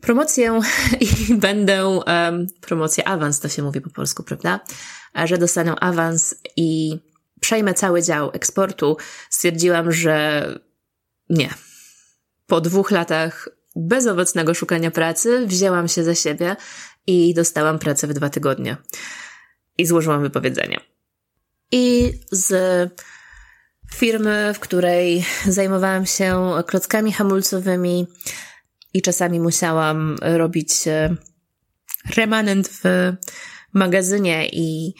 promocję 0.00 0.60
i 1.00 1.34
będę, 1.34 1.88
um, 1.88 2.46
promocję 2.60 3.08
awans 3.08 3.40
to 3.40 3.48
się 3.48 3.62
mówi 3.62 3.80
po 3.80 3.90
polsku, 3.90 4.22
prawda? 4.22 4.60
Że 5.24 5.38
dostanę 5.38 5.76
awans 5.76 6.34
i 6.56 6.98
przejmę 7.40 7.74
cały 7.74 8.02
dział 8.02 8.30
eksportu, 8.32 8.96
stwierdziłam, 9.30 9.92
że 9.92 10.46
nie. 11.30 11.54
Po 12.46 12.60
dwóch 12.60 12.90
latach 12.90 13.48
bezowocnego 13.76 14.54
szukania 14.54 14.90
pracy 14.90 15.46
wzięłam 15.46 15.88
się 15.88 16.04
za 16.04 16.14
siebie 16.14 16.56
i 17.06 17.34
dostałam 17.34 17.78
pracę 17.78 18.06
w 18.06 18.12
dwa 18.12 18.30
tygodnie. 18.30 18.76
I 19.78 19.86
złożyłam 19.86 20.22
wypowiedzenie. 20.22 20.80
I 21.72 22.12
z 22.30 22.52
firmy, 23.94 24.52
w 24.54 24.60
której 24.60 25.24
zajmowałam 25.46 26.06
się 26.06 26.52
klockami 26.66 27.12
hamulcowymi, 27.12 28.06
i 28.94 29.02
czasami 29.02 29.40
musiałam 29.40 30.16
robić 30.20 30.88
e, 30.88 31.16
remanent 32.16 32.68
w 32.68 33.12
magazynie 33.72 34.48
i 34.52 34.94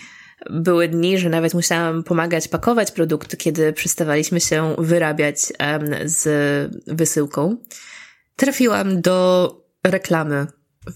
były 0.51 0.89
dni, 0.89 1.19
że 1.19 1.29
nawet 1.29 1.55
musiałam 1.55 2.03
pomagać 2.03 2.49
pakować 2.49 2.91
produkty, 2.91 3.37
kiedy 3.37 3.73
przestawaliśmy 3.73 4.41
się 4.41 4.75
wyrabiać 4.79 5.39
z 6.05 6.25
wysyłką. 6.87 7.57
Trafiłam 8.37 9.01
do 9.01 9.57
reklamy 9.85 10.47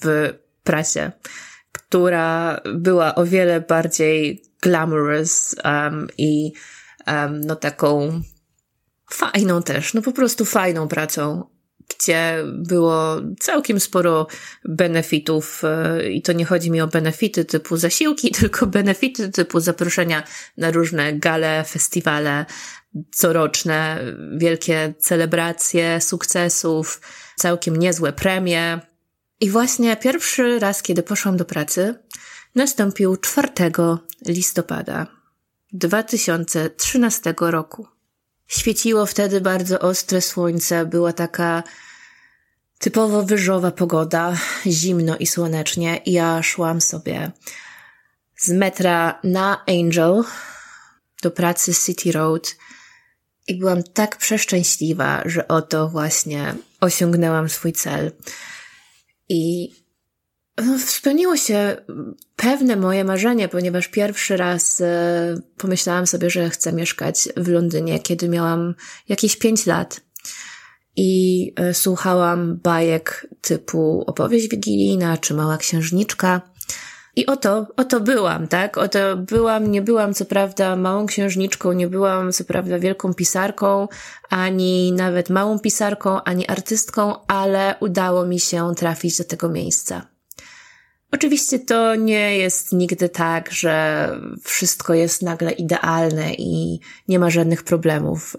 w 0.03 0.35
prasie, 0.63 1.13
która 1.73 2.61
była 2.75 3.15
o 3.15 3.25
wiele 3.25 3.61
bardziej 3.61 4.43
glamorous 4.63 5.57
um, 5.65 6.09
i 6.19 6.53
um, 7.07 7.41
no 7.41 7.57
taką 7.57 8.21
fajną 9.11 9.63
też, 9.63 9.95
no 9.95 10.03
po 10.03 10.13
prostu 10.13 10.45
fajną 10.45 10.89
pracą 10.89 11.54
gdzie 11.99 12.43
było 12.47 13.17
całkiem 13.41 13.81
sporo 13.81 14.27
benefitów 14.65 15.63
e, 15.65 16.11
i 16.11 16.23
to 16.23 16.33
nie 16.33 16.45
chodzi 16.45 16.71
mi 16.71 16.81
o 16.81 16.87
benefity 16.87 17.45
typu 17.45 17.77
zasiłki, 17.77 18.31
tylko 18.41 18.67
benefity 18.67 19.29
typu 19.29 19.61
zaproszenia 19.61 20.23
na 20.57 20.71
różne 20.71 21.13
gale, 21.13 21.65
festiwale 21.65 22.47
coroczne, 23.11 24.01
wielkie 24.37 24.95
celebracje 24.99 26.01
sukcesów, 26.01 27.01
całkiem 27.37 27.77
niezłe 27.77 28.13
premie. 28.13 28.81
I 29.41 29.51
właśnie 29.51 29.97
pierwszy 29.97 30.59
raz, 30.59 30.83
kiedy 30.83 31.03
poszłam 31.03 31.37
do 31.37 31.45
pracy, 31.45 31.95
nastąpił 32.55 33.17
4 33.17 33.49
listopada 34.27 35.07
2013 35.73 37.35
roku. 37.39 37.94
Świeciło 38.47 39.07
wtedy 39.07 39.41
bardzo 39.41 39.79
ostre 39.79 40.21
słońce, 40.21 40.87
była 40.87 41.13
taka 41.13 41.63
typowo 42.79 43.23
wyżowa 43.23 43.71
pogoda, 43.71 44.37
zimno 44.67 45.17
i 45.17 45.27
słonecznie. 45.27 46.01
Ja 46.07 46.43
szłam 46.43 46.81
sobie 46.81 47.31
z 48.37 48.49
metra 48.49 49.21
na 49.25 49.65
Angel 49.67 50.25
do 51.23 51.31
pracy 51.31 51.75
City 51.75 52.13
Road 52.13 52.57
i 53.47 53.59
byłam 53.59 53.83
tak 53.83 54.17
przeszczęśliwa, 54.17 55.23
że 55.25 55.49
oto 55.49 55.89
właśnie 55.89 56.55
osiągnęłam 56.81 57.49
swój 57.49 57.73
cel. 57.73 58.13
I 59.29 59.73
no, 60.63 60.79
spełniło 60.79 61.37
się 61.37 61.77
pewne 62.37 62.77
moje 62.77 63.05
marzenie, 63.05 63.49
ponieważ 63.49 63.89
pierwszy 63.89 64.37
raz 64.37 64.81
e, 64.81 65.35
pomyślałam 65.57 66.07
sobie, 66.07 66.31
że 66.31 66.51
chcę 66.51 66.73
mieszkać 66.73 67.29
w 67.37 67.49
Londynie, 67.49 67.99
kiedy 67.99 68.29
miałam 68.29 68.75
jakieś 69.09 69.37
pięć 69.37 69.67
lat. 69.67 70.01
I 70.97 71.53
e, 71.57 71.75
słuchałam 71.75 72.57
bajek 72.63 73.27
typu 73.41 74.05
opowieść 74.07 74.49
wigilijna 74.49 75.17
czy 75.17 75.35
mała 75.35 75.59
księżniczka. 75.59 76.41
I 77.17 77.27
oto, 77.27 77.67
oto 77.77 78.01
byłam, 78.01 78.49
tak? 78.49 78.79
Oto 78.79 79.17
byłam, 79.17 79.71
nie 79.71 79.83
byłam 79.83 80.15
co 80.15 80.25
prawda 80.25 80.77
małą 80.77 81.07
księżniczką, 81.07 81.73
nie 81.73 81.89
byłam 81.89 82.33
co 82.33 82.45
prawda 82.45 82.79
wielką 82.79 83.15
pisarką, 83.15 83.89
ani 84.31 84.93
nawet 84.93 85.31
małą 85.31 85.59
pisarką, 85.59 86.23
ani 86.23 86.49
artystką, 86.49 87.27
ale 87.27 87.75
udało 87.81 88.27
mi 88.27 88.41
się 88.41 88.75
trafić 88.77 89.19
do 89.19 89.25
tego 89.25 89.49
miejsca. 89.49 90.14
Oczywiście 91.13 91.59
to 91.59 91.95
nie 91.95 92.39
jest 92.39 92.73
nigdy 92.73 93.09
tak, 93.09 93.53
że 93.53 94.09
wszystko 94.43 94.95
jest 94.95 95.23
nagle 95.23 95.53
idealne 95.53 96.35
i 96.35 96.81
nie 97.09 97.19
ma 97.19 97.31
żadnych 97.31 97.63
problemów. 97.63 98.37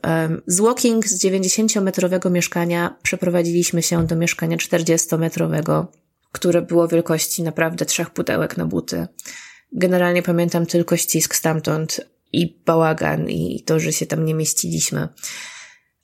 Z 0.47 0.59
walking 0.59 1.07
z 1.07 1.23
90-metrowego 1.23 2.31
mieszkania 2.31 2.95
przeprowadziliśmy 3.03 3.81
się 3.81 4.07
do 4.07 4.15
mieszkania 4.15 4.57
40-metrowego, 4.57 5.85
które 6.31 6.61
było 6.61 6.87
wielkości 6.87 7.43
naprawdę 7.43 7.85
trzech 7.85 8.09
pudełek 8.09 8.57
na 8.57 8.65
buty. 8.65 9.07
Generalnie 9.71 10.23
pamiętam 10.23 10.65
tylko 10.65 10.97
ścisk 10.97 11.35
stamtąd 11.35 12.01
i 12.33 12.61
bałagan 12.65 13.29
i 13.29 13.63
to, 13.65 13.79
że 13.79 13.93
się 13.93 14.05
tam 14.05 14.25
nie 14.25 14.33
mieściliśmy. 14.33 15.07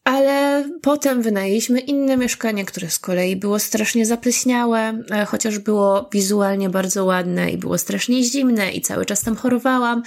Ale 0.04 0.70
potem 0.82 1.22
wynajęliśmy 1.22 1.80
inne 1.80 2.18
mieszkanie, 2.18 2.66
które 2.66 2.90
z 2.90 3.00
kolei 3.00 3.36
było 3.36 3.60
strasznie 3.60 4.06
zapleśniałe, 4.06 5.04
e, 5.12 5.26
chociaż 5.26 5.60
było 5.60 6.10
wizualnie 6.14 6.70
bardzo 6.70 7.06
ładne 7.06 7.52
i 7.52 7.58
było 7.58 7.78
strasznie 7.78 8.24
zimne 8.24 8.72
i 8.72 8.82
cały 8.82 9.06
czas 9.06 9.22
tam 9.22 9.36
chorowałam. 9.36 10.04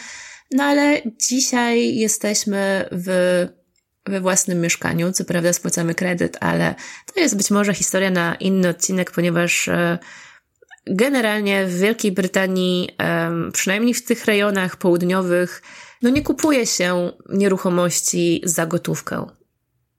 No 0.50 0.64
ale 0.64 1.02
dzisiaj 1.28 1.96
jesteśmy 1.96 2.88
w, 2.92 3.08
we 4.06 4.20
własnym 4.20 4.60
mieszkaniu. 4.60 5.12
Co 5.12 5.24
prawda 5.24 5.52
spłacamy 5.52 5.94
kredyt, 5.94 6.36
ale 6.40 6.74
to 7.14 7.20
jest 7.20 7.36
być 7.36 7.50
może 7.50 7.74
historia 7.74 8.10
na 8.10 8.34
inny 8.34 8.68
odcinek, 8.68 9.10
ponieważ 9.10 9.68
e, 9.68 9.98
generalnie 10.86 11.66
w 11.66 11.78
Wielkiej 11.78 12.12
Brytanii, 12.12 12.96
przynajmniej 13.52 13.94
w 13.94 14.04
tych 14.04 14.24
rejonach 14.24 14.76
południowych, 14.76 15.62
no 16.02 16.10
nie 16.10 16.22
kupuje 16.22 16.66
się 16.66 17.12
nieruchomości 17.28 18.42
za 18.44 18.66
gotówkę. 18.66 19.26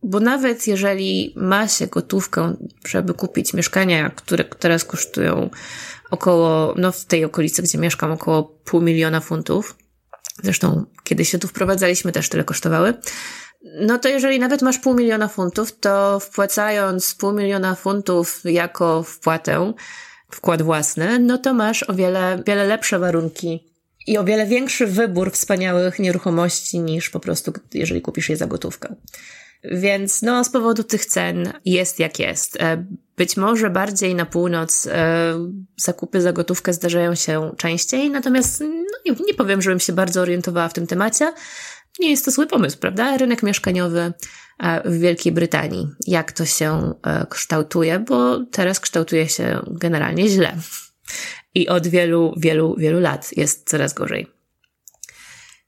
Bo 0.07 0.19
nawet 0.19 0.67
jeżeli 0.67 1.33
ma 1.35 1.67
się 1.67 1.87
gotówkę, 1.87 2.55
żeby 2.87 3.13
kupić 3.13 3.53
mieszkania, 3.53 4.09
które 4.09 4.43
teraz 4.43 4.83
kosztują 4.83 5.49
około, 6.11 6.73
no 6.77 6.91
w 6.91 7.05
tej 7.05 7.25
okolicy, 7.25 7.61
gdzie 7.61 7.77
mieszkam, 7.77 8.11
około 8.11 8.43
pół 8.43 8.81
miliona 8.81 9.19
funtów, 9.19 9.75
zresztą 10.43 10.85
kiedy 11.03 11.25
się 11.25 11.39
tu 11.39 11.47
wprowadzaliśmy 11.47 12.11
też 12.11 12.29
tyle 12.29 12.43
kosztowały, 12.43 12.93
no 13.81 13.99
to 13.99 14.09
jeżeli 14.09 14.39
nawet 14.39 14.61
masz 14.61 14.79
pół 14.79 14.93
miliona 14.93 15.27
funtów, 15.27 15.79
to 15.79 16.19
wpłacając 16.19 17.15
pół 17.15 17.33
miliona 17.33 17.75
funtów 17.75 18.41
jako 18.43 19.03
wpłatę, 19.03 19.73
wkład 20.31 20.61
własny, 20.61 21.19
no 21.19 21.37
to 21.37 21.53
masz 21.53 21.83
o 21.83 21.93
wiele, 21.93 22.43
wiele 22.47 22.65
lepsze 22.65 22.99
warunki 22.99 23.71
i 24.07 24.17
o 24.17 24.23
wiele 24.23 24.45
większy 24.45 24.87
wybór 24.87 25.31
wspaniałych 25.31 25.99
nieruchomości 25.99 26.79
niż 26.79 27.09
po 27.09 27.19
prostu, 27.19 27.53
jeżeli 27.73 28.01
kupisz 28.01 28.29
je 28.29 28.37
za 28.37 28.47
gotówkę. 28.47 28.95
Więc 29.71 30.21
no, 30.21 30.43
z 30.43 30.49
powodu 30.49 30.84
tych 30.84 31.06
cen 31.06 31.54
jest 31.65 31.99
jak 31.99 32.19
jest. 32.19 32.62
E, 32.62 32.86
być 33.17 33.38
może 33.38 33.69
bardziej 33.69 34.15
na 34.15 34.25
północ 34.25 34.88
e, 34.88 35.34
zakupy 35.78 36.21
za 36.21 36.34
gotówkę 36.34 36.73
zdarzają 36.73 37.15
się 37.15 37.51
częściej, 37.58 38.10
natomiast 38.10 38.60
no, 39.06 39.15
nie, 39.28 39.34
powiem, 39.34 39.62
żebym 39.62 39.80
się 39.80 39.93
bardzo 39.93 40.21
orientowała 40.21 40.69
w 40.69 40.73
tym 40.73 40.88
temacie. 40.88 41.34
Nie 41.99 42.10
jest 42.10 42.25
to 42.25 42.32
zły 42.32 42.47
pomysł, 42.47 42.78
prawda? 42.78 43.17
Rynek 43.17 43.43
mieszkaniowy 43.43 44.13
e, 44.60 44.89
w 44.89 44.99
Wielkiej 44.99 45.32
Brytanii. 45.32 45.88
Jak 46.08 46.32
to 46.32 46.45
się 46.45 46.93
kształtuje, 47.30 47.99
bo 47.99 48.39
teraz 48.39 48.80
kształtuje 48.80 49.30
się 49.30 49.60
generalnie 49.67 50.30
źle. 50.30 50.58
I 51.56 51.67
od 51.67 51.88
wielu, 51.88 52.34
wielu, 52.38 52.75
wielu 52.78 52.99
lat 52.99 53.38
jest 53.38 53.69
coraz 53.69 53.93
gorzej. 53.93 54.28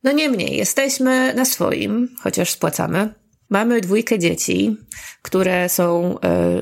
No 0.04 0.12
niemniej, 0.12 0.58
jesteśmy 0.58 1.34
na 1.34 1.46
swoim, 1.46 2.16
chociaż 2.24 2.50
spłacamy. 2.50 3.14
Mamy 3.50 3.82
dwójkę 3.82 4.20
dzieci, 4.20 4.78
które 5.22 5.70
są 5.70 6.16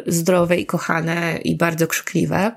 y, 0.07 0.11
zdrowe 0.11 0.57
i 0.57 0.65
kochane 0.65 1.39
i 1.43 1.57
bardzo 1.57 1.87
krzykliwe. 1.87 2.51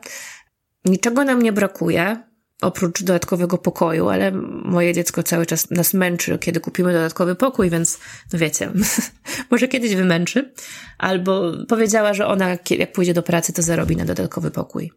Niczego 0.85 1.25
nam 1.25 1.43
nie 1.43 1.53
brakuje, 1.53 2.29
oprócz 2.63 3.03
dodatkowego 3.03 3.59
pokoju, 3.59 4.09
ale 4.09 4.33
moje 4.65 4.95
dziecko 4.95 5.23
cały 5.23 5.47
czas 5.47 5.71
nas 5.71 5.95
męczy, 5.95 6.39
kiedy 6.39 6.61
kupimy 6.61 6.93
dodatkowy 6.93 7.35
pokój, 7.35 7.71
więc 7.71 7.99
no 8.33 8.39
wiecie, 8.39 8.73
może 9.51 9.69
kiedyś 9.69 9.95
wymęczy. 9.95 10.53
Albo 10.99 11.53
powiedziała, 11.69 12.15
że 12.15 12.27
ona, 12.27 12.57
jak 12.71 12.93
pójdzie 12.93 13.15
do 13.15 13.23
pracy, 13.23 13.53
to 13.53 13.63
zarobi 13.63 13.97
na 13.97 14.05
dodatkowy 14.05 14.51
pokój. 14.51 14.93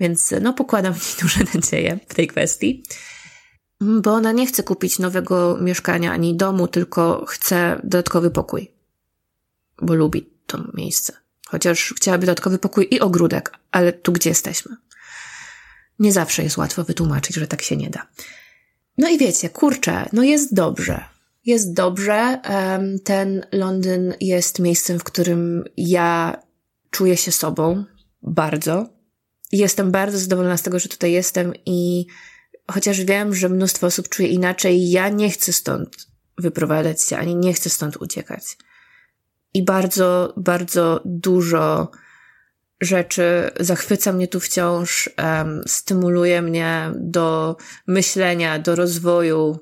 Więc 0.00 0.34
no 0.40 0.52
pokładam 0.52 0.94
w 0.94 1.16
duże 1.22 1.40
nadzieje 1.54 1.98
w 2.08 2.14
tej 2.14 2.26
kwestii. 2.26 2.84
Bo 3.82 4.12
ona 4.12 4.32
nie 4.32 4.46
chce 4.46 4.62
kupić 4.62 4.98
nowego 4.98 5.58
mieszkania 5.60 6.12
ani 6.12 6.36
domu, 6.36 6.68
tylko 6.68 7.24
chce 7.26 7.80
dodatkowy 7.84 8.30
pokój. 8.30 8.70
Bo 9.82 9.94
lubi 9.94 10.30
to 10.46 10.58
miejsce. 10.74 11.12
Chociaż 11.48 11.94
chciałaby 11.96 12.26
dodatkowy 12.26 12.58
pokój 12.58 12.88
i 12.90 13.00
ogródek, 13.00 13.52
ale 13.70 13.92
tu 13.92 14.12
gdzie 14.12 14.30
jesteśmy? 14.30 14.76
Nie 15.98 16.12
zawsze 16.12 16.42
jest 16.42 16.56
łatwo 16.56 16.84
wytłumaczyć, 16.84 17.36
że 17.36 17.46
tak 17.46 17.62
się 17.62 17.76
nie 17.76 17.90
da. 17.90 18.06
No 18.98 19.08
i 19.08 19.18
wiecie, 19.18 19.50
kurczę, 19.50 20.08
no 20.12 20.22
jest 20.22 20.54
dobrze. 20.54 21.04
Jest 21.44 21.74
dobrze. 21.74 22.40
Ten 23.04 23.46
Londyn 23.52 24.14
jest 24.20 24.58
miejscem, 24.58 24.98
w 24.98 25.04
którym 25.04 25.64
ja 25.76 26.42
czuję 26.90 27.16
się 27.16 27.32
sobą 27.32 27.84
bardzo. 28.22 28.88
Jestem 29.52 29.90
bardzo 29.90 30.18
zadowolona 30.18 30.56
z 30.56 30.62
tego, 30.62 30.78
że 30.78 30.88
tutaj 30.88 31.12
jestem 31.12 31.52
i 31.66 32.06
chociaż 32.70 33.04
wiem, 33.04 33.34
że 33.34 33.48
mnóstwo 33.48 33.86
osób 33.86 34.08
czuje 34.08 34.28
inaczej, 34.28 34.90
ja 34.90 35.08
nie 35.08 35.30
chcę 35.30 35.52
stąd 35.52 36.12
wyprowadzać 36.38 37.02
się, 37.02 37.16
ani 37.16 37.36
nie 37.36 37.52
chcę 37.52 37.70
stąd 37.70 37.96
uciekać. 37.96 38.42
I 39.54 39.64
bardzo, 39.64 40.34
bardzo 40.36 41.00
dużo 41.04 41.90
rzeczy 42.80 43.50
zachwyca 43.60 44.12
mnie 44.12 44.28
tu 44.28 44.40
wciąż, 44.40 45.10
um, 45.18 45.62
stymuluje 45.66 46.42
mnie 46.42 46.90
do 46.96 47.56
myślenia, 47.86 48.58
do 48.58 48.76
rozwoju. 48.76 49.58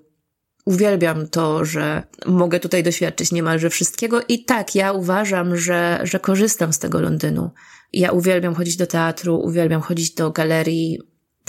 Uwielbiam 0.64 1.28
to, 1.28 1.64
że 1.64 2.02
mogę 2.26 2.60
tutaj 2.60 2.82
doświadczyć 2.82 3.32
niemalże 3.32 3.70
wszystkiego 3.70 4.20
i 4.28 4.44
tak, 4.44 4.74
ja 4.74 4.92
uważam, 4.92 5.56
że, 5.56 6.00
że 6.02 6.20
korzystam 6.20 6.72
z 6.72 6.78
tego 6.78 7.00
Londynu. 7.00 7.50
Ja 7.92 8.12
uwielbiam 8.12 8.54
chodzić 8.54 8.76
do 8.76 8.86
teatru, 8.86 9.40
uwielbiam 9.40 9.80
chodzić 9.80 10.14
do 10.14 10.30
galerii, 10.30 10.98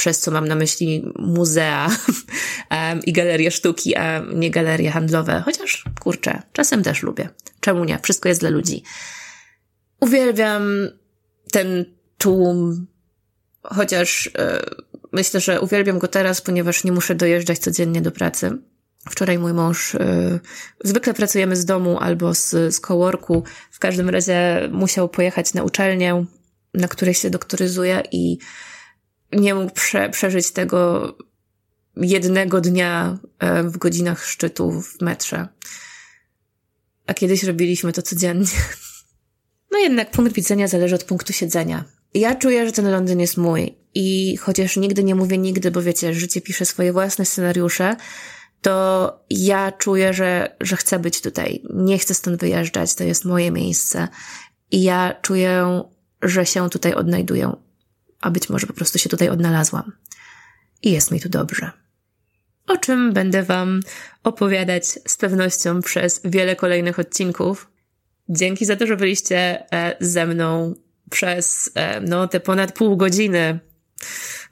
przez 0.01 0.19
co 0.19 0.31
mam 0.31 0.47
na 0.47 0.55
myśli 0.55 1.13
muzea 1.19 1.89
i 3.07 3.13
galerie 3.13 3.51
sztuki, 3.51 3.95
a 3.95 4.19
nie 4.33 4.51
galerie 4.51 4.91
handlowe. 4.91 5.41
Chociaż, 5.45 5.83
kurczę, 5.99 6.41
czasem 6.53 6.83
też 6.83 7.03
lubię. 7.03 7.29
Czemu 7.59 7.83
nie? 7.83 7.99
Wszystko 8.03 8.29
jest 8.29 8.41
dla 8.41 8.49
ludzi. 8.49 8.83
Uwielbiam 9.99 10.63
ten 11.51 11.85
tłum, 12.17 12.87
chociaż 13.63 14.29
e, 14.37 14.61
myślę, 15.11 15.39
że 15.39 15.61
uwielbiam 15.61 15.99
go 15.99 16.07
teraz, 16.07 16.41
ponieważ 16.41 16.83
nie 16.83 16.91
muszę 16.91 17.15
dojeżdżać 17.15 17.59
codziennie 17.59 18.01
do 18.01 18.11
pracy. 18.11 18.57
Wczoraj 19.09 19.39
mój 19.39 19.53
mąż, 19.53 19.95
y, 19.95 20.39
zwykle 20.83 21.13
pracujemy 21.13 21.55
z 21.55 21.65
domu 21.65 21.99
albo 21.99 22.35
z, 22.35 22.49
z 22.49 22.79
coworku, 22.79 23.43
w 23.71 23.79
każdym 23.79 24.09
razie 24.09 24.69
musiał 24.71 25.09
pojechać 25.09 25.53
na 25.53 25.63
uczelnię, 25.63 26.25
na 26.73 26.87
której 26.87 27.13
się 27.13 27.29
doktoryzuje 27.29 28.03
i 28.11 28.37
nie 29.33 29.55
mógł 29.55 29.73
prze, 29.73 30.09
przeżyć 30.09 30.51
tego 30.51 31.13
jednego 31.97 32.61
dnia 32.61 33.17
y, 33.59 33.63
w 33.63 33.77
godzinach 33.77 34.25
szczytu 34.25 34.81
w 34.81 35.01
metrze. 35.01 35.47
A 37.07 37.13
kiedyś 37.13 37.43
robiliśmy 37.43 37.93
to 37.93 38.01
codziennie. 38.01 38.47
No 39.73 39.79
jednak 39.79 40.11
punkt 40.11 40.33
widzenia 40.33 40.67
zależy 40.67 40.95
od 40.95 41.03
punktu 41.03 41.33
siedzenia. 41.33 41.83
Ja 42.13 42.35
czuję, 42.35 42.65
że 42.65 42.71
ten 42.71 42.91
Londyn 42.91 43.19
jest 43.19 43.37
mój 43.37 43.75
i 43.93 44.37
chociaż 44.37 44.77
nigdy 44.77 45.03
nie 45.03 45.15
mówię 45.15 45.37
nigdy, 45.37 45.71
bo 45.71 45.81
wiecie, 45.81 46.13
życie 46.13 46.41
pisze 46.41 46.65
swoje 46.65 46.93
własne 46.93 47.25
scenariusze, 47.25 47.95
to 48.61 49.19
ja 49.29 49.71
czuję, 49.71 50.13
że, 50.13 50.55
że 50.61 50.75
chcę 50.75 50.99
być 50.99 51.21
tutaj. 51.21 51.63
Nie 51.73 51.97
chcę 51.97 52.13
stąd 52.13 52.41
wyjeżdżać, 52.41 52.95
to 52.95 53.03
jest 53.03 53.25
moje 53.25 53.51
miejsce. 53.51 54.07
I 54.71 54.83
ja 54.83 55.15
czuję, 55.21 55.83
że 56.21 56.45
się 56.45 56.69
tutaj 56.69 56.93
odnajduję. 56.93 57.51
A 58.21 58.31
być 58.31 58.49
może 58.49 58.67
po 58.67 58.73
prostu 58.73 58.99
się 58.99 59.09
tutaj 59.09 59.29
odnalazłam. 59.29 59.91
I 60.83 60.91
jest 60.91 61.11
mi 61.11 61.19
tu 61.19 61.29
dobrze. 61.29 61.71
O 62.67 62.77
czym 62.77 63.13
będę 63.13 63.43
Wam 63.43 63.79
opowiadać 64.23 64.85
z 64.85 65.17
pewnością 65.17 65.81
przez 65.81 66.21
wiele 66.25 66.55
kolejnych 66.55 66.99
odcinków. 66.99 67.69
Dzięki 68.29 68.65
za 68.65 68.75
to, 68.75 68.87
że 68.87 68.97
byliście 68.97 69.65
e, 69.73 69.95
ze 69.99 70.25
mną 70.25 70.75
przez 71.09 71.71
e, 71.75 72.01
no, 72.01 72.27
te 72.27 72.39
ponad 72.39 72.71
pół 72.71 72.97
godziny 72.97 73.59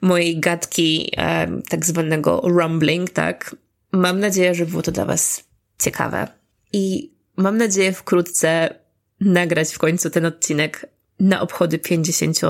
mojej 0.00 0.40
gadki, 0.40 1.12
e, 1.16 1.60
tak 1.68 1.86
zwanego 1.86 2.40
rumbling, 2.44 3.10
tak? 3.10 3.56
Mam 3.92 4.20
nadzieję, 4.20 4.54
że 4.54 4.66
było 4.66 4.82
to 4.82 4.92
dla 4.92 5.04
Was 5.04 5.44
ciekawe. 5.78 6.28
I 6.72 7.12
mam 7.36 7.56
nadzieję 7.56 7.92
wkrótce 7.92 8.74
nagrać 9.20 9.74
w 9.74 9.78
końcu 9.78 10.10
ten 10.10 10.26
odcinek 10.26 10.86
na 11.20 11.40
obchody 11.40 11.78
50 11.78 12.40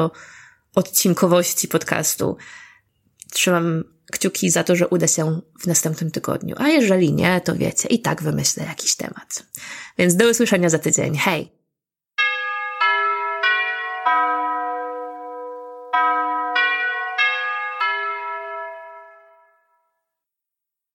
odcinkowości 0.74 1.68
podcastu. 1.68 2.36
Trzymam 3.32 3.84
kciuki 4.12 4.50
za 4.50 4.64
to, 4.64 4.76
że 4.76 4.88
uda 4.88 5.06
się 5.06 5.40
w 5.60 5.66
następnym 5.66 6.10
tygodniu. 6.10 6.56
A 6.58 6.68
jeżeli 6.68 7.12
nie, 7.12 7.40
to 7.40 7.54
wiecie, 7.54 7.88
i 7.88 8.00
tak 8.00 8.22
wymyślę 8.22 8.64
jakiś 8.64 8.96
temat. 8.96 9.42
Więc 9.98 10.16
do 10.16 10.30
usłyszenia 10.30 10.68
za 10.68 10.78
tydzień. 10.78 11.16
Hej! 11.16 11.59